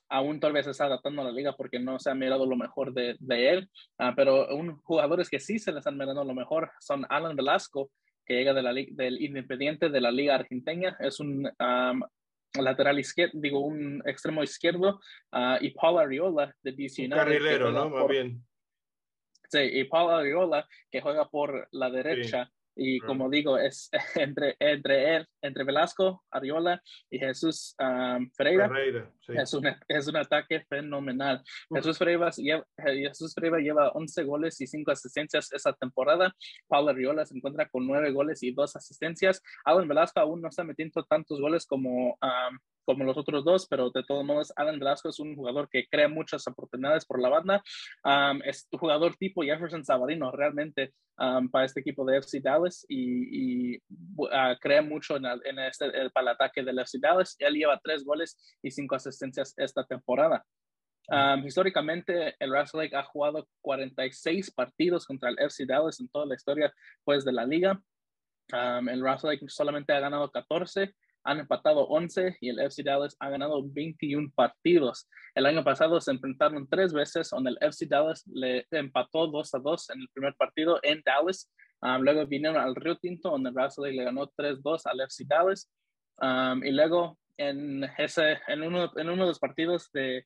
[0.08, 2.92] aún tal vez está adaptando a la liga porque no se ha mirado lo mejor
[2.92, 6.70] de, de él, uh, pero un, jugadores que sí se les han mirado lo mejor
[6.80, 7.90] son Alan Velasco,
[8.24, 12.02] que llega de la, del Independiente de la Liga Argentina, es un um,
[12.60, 15.00] lateral izquierdo, digo, un extremo izquierdo,
[15.32, 17.90] uh, y Paul Ariola de DC Un carrilero, ¿no?
[17.90, 18.44] Muy bien.
[19.48, 22.50] Sí, y Paul Ariola, que juega por la derecha.
[22.74, 28.68] Y como digo, es entre, entre él, entre Velasco, Ariola y Jesús um, Freire.
[29.28, 31.42] es, un, es un ataque fenomenal.
[31.74, 36.34] Jesús, Freire lleva, Jesús Freire lleva 11 goles y 5 asistencias esta temporada.
[36.68, 39.42] Paulo Ariola se encuentra con 9 goles y 2 asistencias.
[39.64, 43.90] Alan Velasco aún no está metiendo tantos goles como um, como los otros dos, pero
[43.90, 47.62] de todos modos, Alan Velasco es un jugador que crea muchas oportunidades por la banda.
[48.44, 53.76] es un jugador tipo Jefferson Sabadino realmente para este equipo de FC Dallas y,
[54.32, 57.36] ah, crea mucho en, este, para el ataque del FC Dallas.
[57.38, 60.44] Él lleva tres goles y cinco asistencias esta temporada.
[61.44, 66.34] históricamente, el Russell Lake ha jugado 46 partidos contra el FC Dallas en toda la
[66.34, 66.72] historia
[67.04, 67.80] pues, de la liga.
[68.52, 70.94] el Russell Lake solamente ha ganado 14
[71.26, 75.08] han empatado 11 y el FC Dallas ha ganado 21 partidos.
[75.34, 79.58] El año pasado se enfrentaron tres veces donde el FC Dallas le empató 2 a
[79.58, 81.52] 2 en el primer partido en Dallas.
[81.82, 85.70] Um, luego vinieron al Río Tinto donde el le ganó 3-2 al FC Dallas.
[86.18, 90.24] Um, y luego en, ese, en, uno, en uno de los partidos de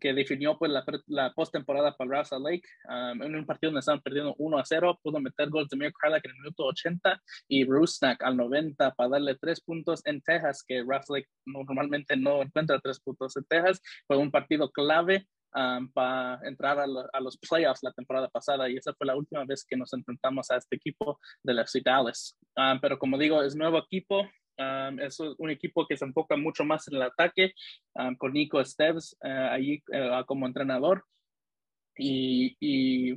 [0.00, 2.68] que definió pues, la, la postemporada para Russell Lake.
[2.88, 6.24] en un partido donde estaban perdiendo 1 a 0, pudo meter gol de Mir Kralak
[6.24, 10.82] en el minuto 80 y Rusnak al 90 para darle tres puntos en Texas, que
[10.82, 13.80] Russell Lake normalmente no encuentra tres puntos en Texas.
[14.06, 15.26] Fue un partido clave
[15.94, 19.76] para entrar a, los playoffs la temporada pasada y esa fue la última vez que
[19.76, 22.36] nos enfrentamos a este equipo de la FC Dallas.
[22.80, 24.28] pero como digo, es nuevo equipo,
[24.58, 27.52] Um, es un equipo que se enfoca mucho más en el ataque,
[27.94, 31.04] um, con Nico Steves uh, allí uh, como entrenador.
[31.98, 33.14] Y, y,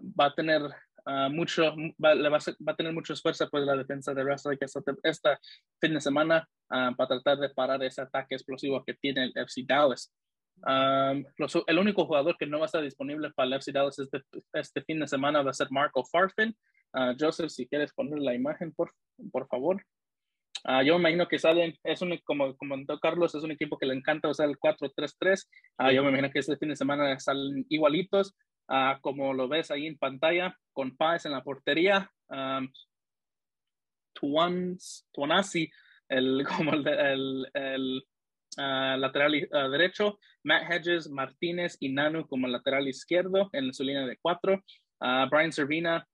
[0.00, 3.64] va a tener uh, mucho, va, le va, a, va, a, tener mucha fuerza pues
[3.64, 5.40] la defensa de Wrestling esta, esta
[5.80, 10.10] fin de semana para tratar de parar ese ataque explosivo que tiene el FC Dallas.
[10.64, 14.22] Um, los, el único jugador que no va a estar disponible para FC Dallas este,
[14.52, 16.56] este fin de semana va a ser Marco Farfin.
[17.18, 18.92] Joseph, si quieres poner la imagen, por,
[19.32, 19.82] por favor.
[20.64, 23.86] Uh, yo me imagino que salen, es un, como comentó Carlos, es un equipo que
[23.86, 25.48] le encanta usar el 4-3-3.
[25.78, 28.34] Uh, yo me imagino que este fin de semana salen igualitos,
[28.68, 32.70] uh, como lo ves ahí en pantalla, con Páez en la portería, um,
[35.12, 35.68] Tuanasi,
[36.08, 38.04] el, como el, el, el
[38.56, 44.62] lateral derecho, Matt Hedges, Martínez y Nanu como lateral izquierdo en su línea de cuatro,
[45.30, 46.06] Brian Servina,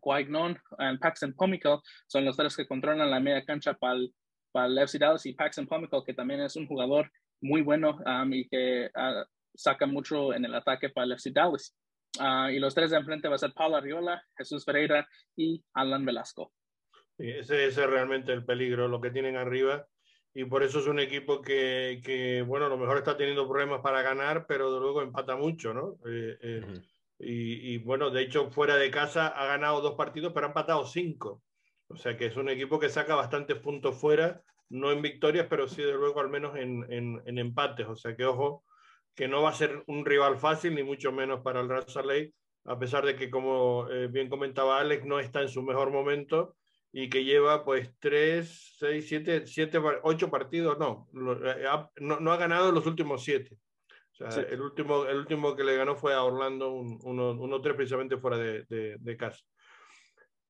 [0.00, 4.98] Guaignon y Paxton Pomical son los tres que controlan la media cancha para el, FC
[4.98, 7.10] Dallas y Paxton Pomical, que también es un jugador
[7.40, 11.76] muy bueno um, y que uh, saca mucho en el ataque para el FC Dallas.
[12.20, 15.06] Uh, y los tres de enfrente va a ser Paula Ariola, Jesús Ferreira
[15.36, 16.52] y Alan Velasco.
[17.18, 19.86] Ese, ese, es realmente el peligro, lo que tienen arriba.
[20.34, 23.80] Y por eso es un equipo que, que, bueno, a lo mejor está teniendo problemas
[23.80, 25.96] para ganar, pero de luego empata mucho, ¿no?
[26.06, 26.82] Eh, eh, uh -huh.
[27.20, 30.84] Y, y, bueno, de hecho, fuera de casa ha ganado dos partidos, pero ha empatado
[30.84, 31.42] cinco.
[31.86, 35.68] O sea que es un equipo que saca bastantes puntos fuera, no en victorias, pero
[35.68, 37.86] sí de luego al menos en, en, en empates.
[37.86, 38.64] O sea que ojo,
[39.14, 42.32] que no va a ser un rival fácil, ni mucho menos para el Lake,
[42.64, 46.56] a pesar de que, como eh, bien comentaba Alex, no está en su mejor momento
[46.96, 51.08] y que lleva pues tres, seis, siete, siete ocho partidos, no,
[51.44, 51.64] eh,
[51.96, 53.58] no, no ha ganado los últimos siete.
[54.12, 54.42] O sea, sí.
[54.48, 58.38] el, último, el último que le ganó fue a Orlando, 1-3 uno, uno, precisamente fuera
[58.38, 59.42] de, de, de casa.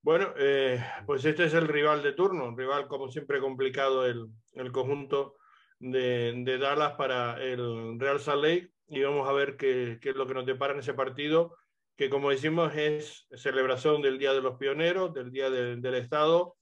[0.02, 4.26] Bueno, eh, pues este es el rival de turno, un rival como siempre complicado el,
[4.52, 5.36] el conjunto
[5.78, 10.16] de, de, Dallas para el Real Salt Lake y vamos a ver qué, qué, es
[10.16, 11.56] lo que nos depara en ese partido,
[11.96, 16.56] que como decimos es celebración del Día de los Pioneros, del Día de, del Estado.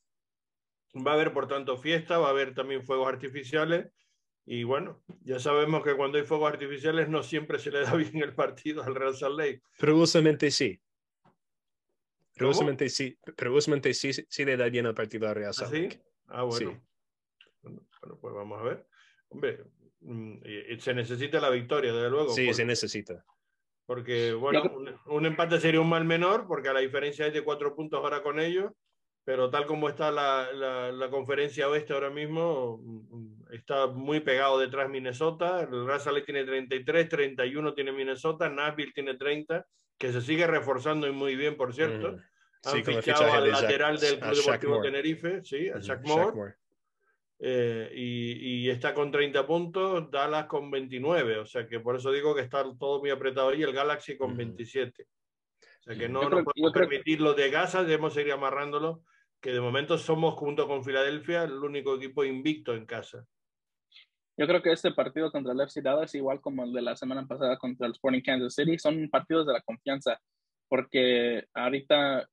[0.94, 3.90] Va a haber por tanto fiesta, va a haber también fuegos artificiales
[4.44, 8.16] y bueno, ya sabemos que cuando hay fuegos artificiales no siempre se le da bien
[8.18, 9.62] el partido al Real Salt Lake.
[9.78, 10.80] Pero usualmente sí.
[12.34, 15.72] Pero usualmente sí, pero usualmente sí, sí le da bien el partido al Real Salt
[15.72, 16.02] Lake.
[16.26, 16.72] ¿Ah, ah bueno.
[16.72, 16.78] Sí.
[17.62, 17.86] bueno.
[18.20, 18.86] pues vamos a ver.
[19.28, 19.64] Hombre,
[20.00, 20.38] mm,
[20.78, 22.30] se necesita la victoria, desde luego.
[22.30, 23.24] Sí, porque, se necesita.
[23.92, 27.44] Porque, bueno, un, un, empate sería un mal menor, porque a la diferencia es de
[27.44, 28.72] cuatro puntos ahora con ellos,
[29.22, 34.58] pero tal como está la, la, la conferencia oeste ahora mismo, mm, está muy pegado
[34.58, 39.66] detrás Minnesota, el Lake tiene 33, 31 tiene Minnesota, Nashville tiene 30,
[39.98, 42.12] que se sigue reforzando y muy bien, por cierto.
[42.12, 42.20] Mm.
[42.64, 46.32] Han sí, fichado al lateral del Club Deportivo Tenerife, sí, a Shaq Moore.
[46.34, 46.54] Moore.
[47.44, 52.12] Eh, y, y, está con 30 puntos, Dallas con 29, o sea que por eso
[52.12, 54.36] digo que está todo muy apretado ahí, el Galaxy con mm.
[54.36, 55.02] 27.
[55.02, 59.02] O sea que no nos podemos permitirlo de Gaza, debemos seguir amarrándolo,
[59.40, 63.26] que de momento somos junto con Filadelfia el único equipo invicto en casa.
[64.36, 67.26] Yo creo que este partido contra el FC Dallas, igual como el de la semana
[67.26, 70.16] pasada contra el Sporting Kansas City, son partidos de la confianza,
[70.68, 72.28] porque ahorita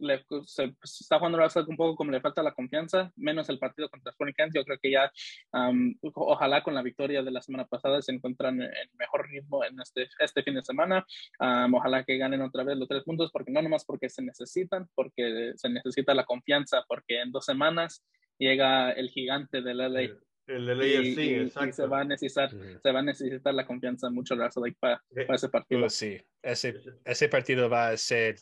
[0.00, 1.38] le, se, está jugando
[1.68, 4.54] un poco como le falta la confianza, menos el partido contra Kansas.
[4.54, 5.10] Yo creo que ya,
[5.52, 9.80] um, ojalá con la victoria de la semana pasada se encuentran en mejor ritmo en
[9.80, 11.04] este, este fin de semana.
[11.38, 14.88] Um, ojalá que ganen otra vez los tres puntos, porque no nomás porque se necesitan,
[14.94, 18.04] porque se necesita la confianza, porque en dos semanas
[18.38, 20.16] llega el gigante del LA.
[20.46, 21.68] El del AFC, y, exacto.
[21.68, 25.24] Y se va a necesitar, se va a necesitar la confianza mucho like, para, eh,
[25.24, 25.86] para, ese partido.
[25.86, 26.74] Oh, sí, ese,
[27.04, 28.36] ese partido va a ser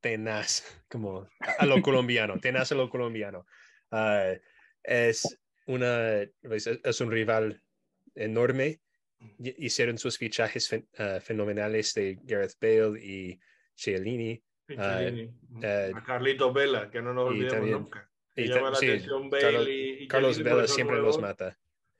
[0.00, 3.46] tenaz, como a lo colombiano, tenaz a lo colombiano.
[3.90, 4.38] Uh,
[4.82, 7.62] es, una, es un rival
[8.14, 8.80] enorme.
[9.38, 13.40] Hicieron sus fichajes fen, uh, fenomenales de Gareth Bale y
[13.74, 14.42] Chiellini.
[14.68, 18.10] Uh, a Carlito Vela, que no nos olvidemos también, nunca.
[18.34, 19.72] Y llama la sí, atención Bale Carlos, y,
[20.02, 21.58] y Carlos Vela siempre nuevos, los mata.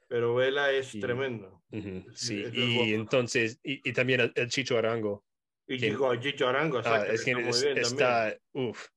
[0.09, 1.63] Pero Vela es y, tremendo.
[1.71, 5.25] Uh -huh, sí, es y entonces, y, y, también el, el Chicho Arango,
[5.69, 8.89] y Chico, Chicho Arango, exacto, ah, es que está, es, está uf,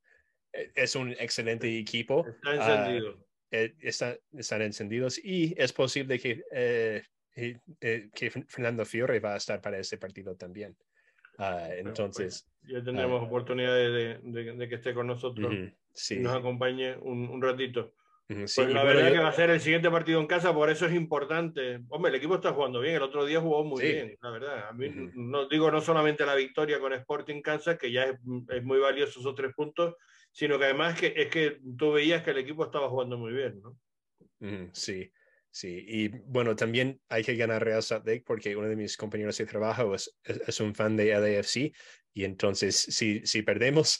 [0.51, 2.25] es un excelente equipo.
[2.27, 3.13] Está encendido.
[3.51, 7.03] Uh, está, están encendidos y es posible que, eh,
[7.35, 10.77] eh, que Fernando Fiore va a estar para ese partido también.
[11.39, 12.45] Uh, entonces.
[12.61, 16.15] Pues, ya tendremos oportunidad de, de, de, que esté con nosotros uh -huh, sí.
[16.15, 17.93] y nos acompañe un, un ratito.
[18.29, 19.13] Sí, pues la verdad yo...
[19.13, 21.79] que va a ser el siguiente partido en casa, por eso es importante.
[21.89, 23.91] Hombre, el equipo está jugando bien, el otro día jugó muy sí.
[23.91, 24.69] bien, la verdad.
[24.69, 25.11] A mí, uh -huh.
[25.15, 28.19] no digo no solamente la victoria con Sporting Kansas, que ya es,
[28.49, 29.95] es, muy valioso esos tres puntos,
[30.31, 33.61] sino que además que, es que tú veías que el equipo estaba jugando muy bien,
[33.63, 33.75] ¿no?
[34.41, 35.11] Mm, sí,
[35.49, 35.83] sí.
[35.87, 39.47] Y bueno, también hay que ganar Real Salt Lake porque uno de mis compañeros de
[39.47, 41.73] trabajo es, es, un fan de LAFC
[42.13, 43.99] y entonces si, si perdemos,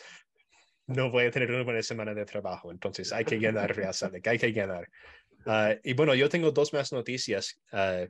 [0.90, 2.72] no voy a tener una buena semana de trabajo.
[2.72, 4.88] Entonces hay que ganar Real Salt Lake, hay que ganar.
[5.46, 7.58] Ah, y bueno, yo tengo dos más noticias.
[7.72, 8.06] Uh,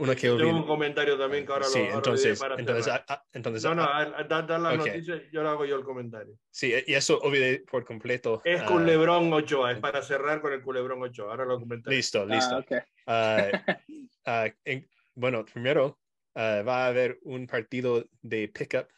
[0.00, 3.24] una que Tengo un comentario también que ahora sí, lo entonces, para entonces, a, a,
[3.32, 4.78] entonces, No, no, da, da la okay.
[4.78, 6.34] noticia, yo le hago yo el comentario.
[6.50, 8.42] Sí, y eso olvidé por completo.
[8.44, 11.94] Es uh, Culebrón 8A, es para cerrar con el Culebrón 8 Ahora lo comentaré.
[11.94, 12.64] Listo, listo.
[13.06, 14.50] Ah, okay.
[14.50, 16.00] uh, en, bueno, primero
[16.36, 18.88] va a haber un partido de pickup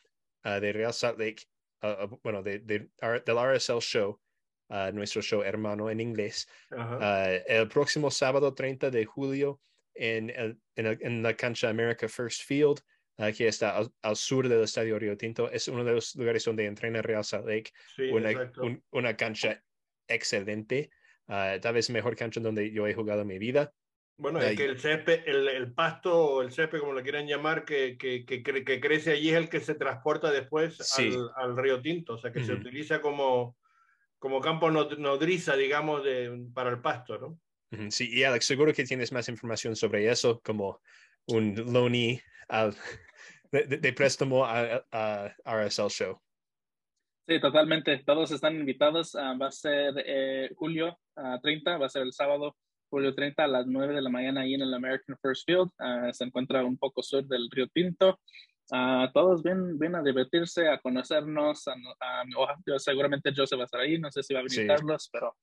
[0.43, 1.45] de Real Salt Lake,
[2.23, 2.91] bueno, de, de,
[3.25, 4.21] del RSL Show,
[4.93, 7.43] nuestro show hermano en inglés, uh -huh.
[7.47, 9.61] el próximo sábado 30 de julio
[9.95, 12.81] en, el, en, el, en, la cancha America First Field,
[13.19, 15.51] uh, que está al, al, sur del Estadio Río Tinto.
[15.51, 17.71] Es uno de los lugares donde entrena Real Salt Lake.
[17.97, 19.63] Sí, una, un, una, cancha
[20.09, 20.91] excelente,
[21.29, 23.73] uh, tal vez mejor cancha donde yo he jugado en mi vida.
[24.17, 27.65] Bueno, es que el césped, el, el, pasto o el césped, como lo quieran llamar,
[27.65, 31.13] que, que, que, que, crece allí es el que se transporta después sí.
[31.37, 32.47] al, al, Río Tinto, o sea, que uh -huh.
[32.47, 33.57] se utiliza como,
[34.19, 37.39] como campo nodriza, digamos, de, para el pasto, ¿no?
[37.91, 40.81] Sí, y Alex, seguro que tienes más información sobre eso, como
[41.27, 41.57] un
[42.49, 42.77] al,
[43.51, 46.21] de, de, préstamo a, a, RSL Show.
[47.27, 48.03] Sí, totalmente.
[48.05, 49.15] Todos están invitados.
[49.15, 52.57] Uh, va a ser eh, julio uh, 30, va a ser el sábado,
[52.93, 55.71] julio 30 a las 9 de la mañana ahí en el American First Field.
[55.81, 58.21] Uh, se encuentra un poco sur del Río Tinto.
[59.15, 61.67] todos ven, ven a divertirse, a conocernos.
[61.69, 65.11] A, a, seguramente Joseph va a estar ahí, no sé si va a visitarlos, sí.
[65.13, 65.35] pero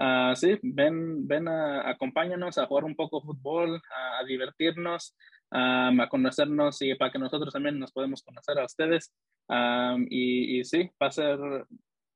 [0.00, 5.16] Uh, sí, ven, ven a, acompáñanos a jugar un poco fútbol, a, a divertirnos,
[5.50, 9.12] um, a conocernos y para que nosotros también nos podemos conocer a ustedes.
[9.48, 11.38] Um, y, y, sí, va a ser,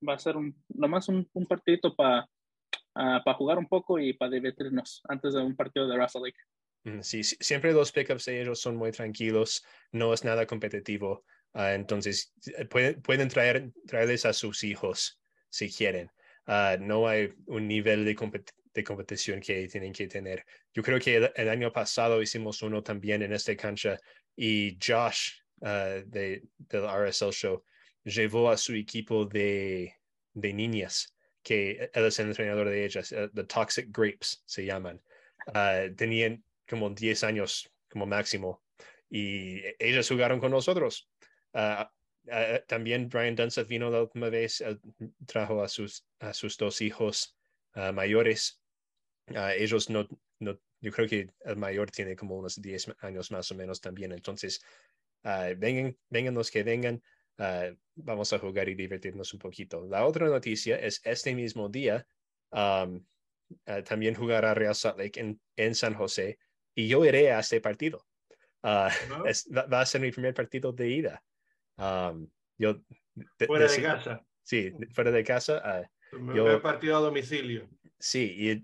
[0.08, 2.28] va a ser un, nomás un, un partidito para
[2.96, 6.38] uh, pa jugar un poco y para divertirnos antes de un partido de Russell Lake.
[7.02, 11.24] Sí, siempre los pickups de ellos son muy tranquilos, no es nada competitivo,
[11.54, 12.34] uh, entonces
[12.68, 16.10] pueden, pueden traer, traerles a sus hijos si quieren.
[16.46, 20.44] Uh, no hay un nivel de, compet de, competición que tienen que tener.
[20.74, 23.96] Yo creo que el, el, año pasado hicimos uno también en esta cancha
[24.34, 27.62] y Josh de, del RSL Show
[28.04, 29.94] llevó a su equipo de,
[30.34, 31.11] de niñas,
[31.42, 35.00] que él es el entrenador de ellas, uh, The Toxic Grapes se llaman.
[35.96, 38.62] tenían como 10 años como máximo
[39.10, 41.08] y ellas jugaron con nosotros.
[41.52, 41.84] Uh,
[42.26, 44.62] Uh, también Brian Dunseth vino la última vez,
[45.26, 47.36] trajo a sus, a sus dos hijos
[47.92, 48.60] mayores.
[49.56, 50.06] ellos no,
[50.38, 54.12] no, yo creo que el mayor tiene como unos 10 años más o menos también.
[54.12, 54.62] Entonces,
[55.56, 57.02] vengan, vengan los que vengan,
[57.94, 59.86] vamos a jugar y divertirnos un poquito.
[59.86, 62.06] La otra noticia es este mismo día,
[62.50, 63.04] um,
[63.84, 66.38] también jugará Real Salt Lake en, en, San José
[66.74, 68.06] y yo iré a este partido.
[69.26, 71.22] es, va a ser mi primer partido de ida.
[71.76, 72.28] Um,
[72.58, 72.82] yo,
[73.14, 74.24] de, fuera de, de, casa.
[74.42, 75.88] Sí, fuera de casa.
[76.12, 77.68] Uh, yo he partido a domicilio.
[77.98, 78.62] Sí, y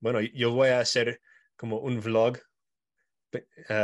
[0.00, 1.20] bueno, yo voy a hacer
[1.56, 2.38] como un vlog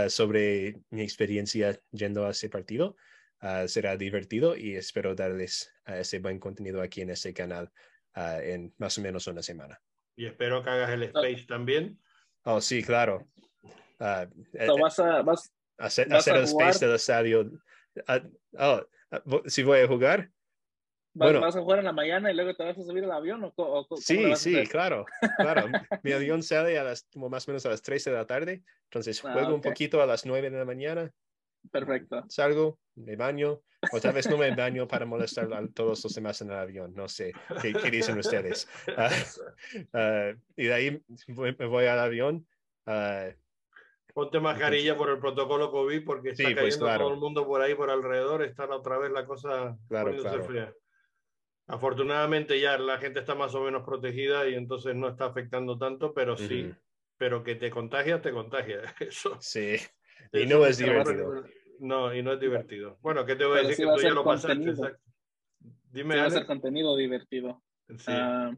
[0.09, 2.97] sobre mi experiencia yendo a ese partido.
[3.67, 7.71] Será divertido y espero darles ese buen contenido aquí en este canal
[8.15, 9.81] en más o menos una semana.
[10.17, 12.01] Y espero que hagas el space también.
[12.45, 13.27] Oh, sí, claro.
[13.99, 17.51] So vas a, vas, hacer, vas hacer a el space del estadio
[18.09, 18.29] Uh,
[18.59, 20.31] oh, uh, si voy a jugar.
[21.15, 23.13] ¿Vas, bueno, ¿Vas a jugar en la mañana y luego te vas a subir al
[23.13, 23.43] avión?
[23.43, 25.07] ¿o, o sí, sí, claro,
[25.39, 25.67] claro.
[26.03, 28.63] Mi avión sale a las, como más o menos a las 13 de la tarde,
[28.85, 29.55] entonces juego ah, okay.
[29.55, 31.11] un poquito a las 9 de la mañana.
[31.71, 32.25] Perfecto.
[32.29, 33.61] Salgo, me baño,
[33.93, 36.95] o tal vez no me baño para molestar a todos los demás en el avión,
[36.95, 38.69] no sé qué, qué dicen ustedes.
[38.89, 41.03] Uh, y de ahí
[41.37, 42.47] me voy al avión,
[44.15, 47.05] ponte mascarilla por el protocolo COVID porque está sí, cayendo pues, claro.
[47.05, 50.45] todo el mundo por ahí, por alrededor, está otra vez la cosa claro, claro.
[50.45, 50.75] fría.
[51.67, 56.15] Afortunadamente ya la gente está más o menos protegida y entonces no está afectando tanto,
[56.15, 56.79] pero sí, uh -huh.
[57.19, 58.85] pero que te contagias, te contagias.
[59.01, 59.37] Eso.
[59.41, 59.77] Sí,
[60.33, 61.45] y eso no es divertido.
[61.81, 62.99] No, y no es divertido.
[63.01, 63.87] Bueno, ¿qué te voy a decir?
[63.87, 64.59] Que tú ya lo pasaste.
[65.91, 67.63] Dime, sí va a ser contenido divertido.
[67.99, 68.11] Sí.
[68.11, 68.57] Uh,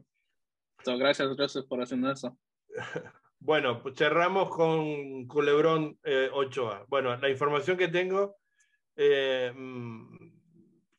[0.83, 2.37] so, gracias, Joseph, por haciendo eso.
[3.41, 6.85] Bueno, pues cerramos con Culebrón eh, 8A.
[6.89, 8.35] Bueno, la información que tengo
[8.97, 9.53] eh,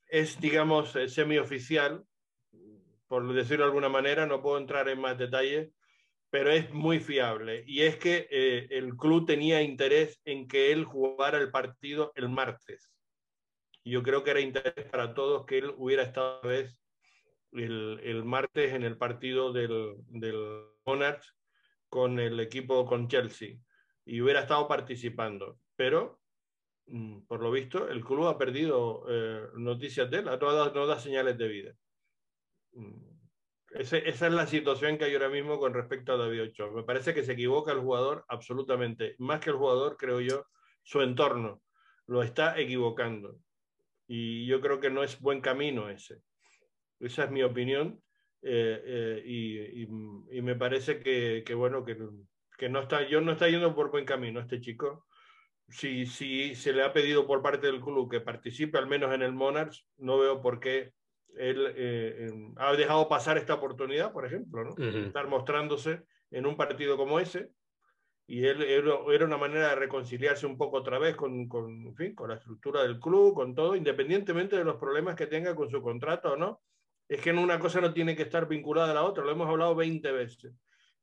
[0.09, 2.03] es, digamos, eh, semioficial,
[3.07, 5.71] por decirlo de alguna manera, no puedo entrar en más detalles,
[6.31, 7.65] pero es muy fiable.
[7.67, 12.29] Y es que eh, el club tenía interés en que él jugara el partido el
[12.29, 12.91] martes.
[13.85, 16.81] Yo creo que era interés para todos que él hubiera esta vez
[17.53, 21.35] el, el martes en el partido del, del Monarchs
[21.89, 23.57] con el equipo con Chelsea
[24.05, 25.59] y hubiera estado participando.
[25.75, 26.21] Pero,
[26.87, 30.87] mm, por lo visto, el club ha perdido eh, noticias de él, no da, no
[30.87, 31.75] da señales de vida.
[33.73, 36.73] Esa es la situación que hay ahora mismo con respecto a David Ochoa.
[36.73, 39.15] Me parece que se equivoca el jugador absolutamente.
[39.19, 40.47] Más que el jugador, creo yo,
[40.83, 41.63] su entorno
[42.07, 43.39] lo está equivocando.
[44.09, 46.21] Y yo creo que no es buen camino ese.
[46.99, 48.03] Esa es mi opinión.
[48.43, 49.87] Eh, eh, y,
[50.43, 51.97] me parece que, que bueno, que,
[52.59, 55.07] que, no está, yo no está yendo por buen camino este chico.
[55.69, 59.23] Si, si se le ha pedido por parte del club que participe al menos en
[59.23, 60.93] el Monarchs, no veo por qué
[61.37, 64.71] él eh, ha dejado pasar esta oportunidad, por ejemplo, ¿no?
[64.71, 65.07] Uh -huh.
[65.07, 67.51] estar mostrándose en un partido como ese.
[68.27, 72.15] Y él era una manera de reconciliarse un poco otra vez con, con, en fin,
[72.15, 75.83] con la estructura del club, con todo, independientemente de los problemas que tenga con su
[75.83, 76.63] contrato o no.
[77.09, 79.75] Es que una cosa no tiene que estar vinculada a la otra, lo hemos hablado
[79.75, 80.55] 20 veces.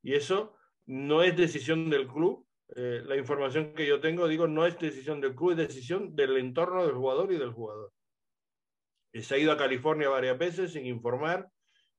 [0.01, 0.55] Y eso
[0.85, 2.45] no es decisión del club.
[2.75, 6.37] Eh, la información que yo tengo, digo, no es decisión del club, es decisión del
[6.37, 7.91] entorno del jugador y del jugador
[9.13, 11.49] se ha ido a California varias veces sin informar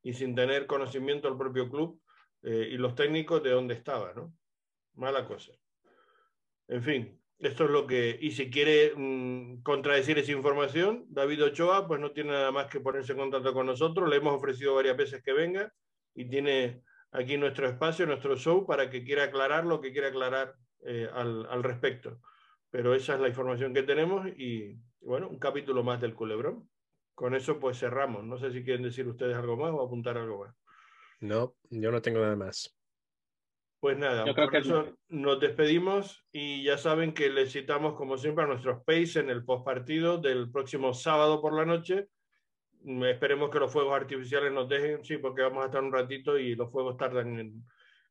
[0.03, 2.01] y sin tener conocimiento del propio club
[2.43, 4.33] eh, y los técnicos de dónde estaba, ¿no?
[4.95, 5.53] Mala cosa.
[6.69, 8.19] En fin, esto es lo que...
[8.21, 12.81] Y si quiere mmm, contradecir esa información, David Ochoa, pues no tiene nada más que
[12.81, 14.09] ponerse en contacto con nosotros.
[14.09, 15.73] Le hemos ofrecido varias veces que venga
[16.15, 16.83] y tiene
[17.13, 20.55] aquí nuestro espacio, nuestro show, para que quiera aclarar lo que quiera aclarar
[20.85, 22.21] eh, al, al respecto.
[22.71, 26.69] Pero esa es la información que tenemos y, bueno, un capítulo más del culebrón
[27.19, 28.25] con eso pues cerramos.
[28.25, 30.55] No sé si quieren decir ustedes algo más o apuntar algo más.
[31.19, 32.79] No, yo no tengo nada más.
[33.81, 35.23] Pues nada, yo por eso no.
[35.23, 39.45] nos despedimos y ya saben que les citamos como siempre a nuestros pace en el
[39.45, 42.07] postpartido del próximo sábado por la noche.
[42.85, 46.55] Esperemos que los fuegos artificiales nos dejen, sí, porque vamos a estar un ratito y
[46.55, 47.65] los fuegos tardan en,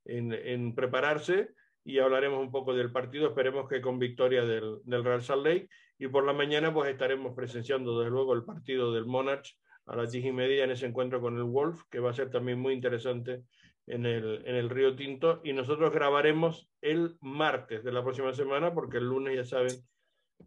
[0.04, 1.54] en, en prepararse
[1.86, 3.30] y hablaremos un poco del partido.
[3.30, 5.70] Esperemos que con victoria del, del Real Salt Lake
[6.00, 10.12] y por la mañana pues estaremos presenciando desde luego el partido del Monarch a las
[10.12, 12.74] diez y media en ese encuentro con el Wolf, que va a ser también muy
[12.74, 13.44] interesante
[13.88, 15.42] en el, en el Río Tinto.
[15.44, 19.76] Y nosotros grabaremos el martes de la próxima semana, porque el lunes ya saben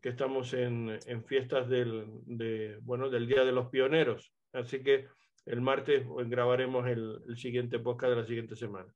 [0.02, 4.32] que estamos en, en fiestas del, de, bueno, del Día de los Pioneros.
[4.52, 5.06] Así que
[5.46, 8.92] el martes pues, grabaremos el, el siguiente podcast de la siguiente semana.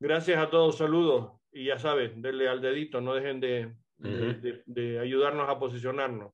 [0.00, 1.40] Gracias a todos, saludos.
[1.52, 6.32] Y ya saben, denle al dedito, no dejen de, de, de, de, ayudarnos a posicionarnos.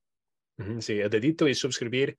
[0.79, 2.17] Sí, el dedito y suscribir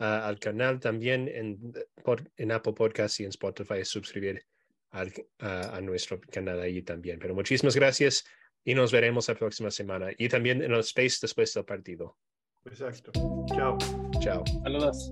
[0.00, 1.72] uh, al canal también en,
[2.02, 4.42] por, en Apple Podcast y en Spotify, suscribir
[4.90, 5.08] al,
[5.42, 7.18] uh, a nuestro canal ahí también.
[7.18, 8.24] Pero muchísimas gracias
[8.64, 12.16] y nos veremos la próxima semana y también en el Space después del partido.
[12.64, 13.12] Exacto.
[13.54, 13.76] Chao.
[14.20, 14.42] Chao.
[14.62, 15.10] Saludos.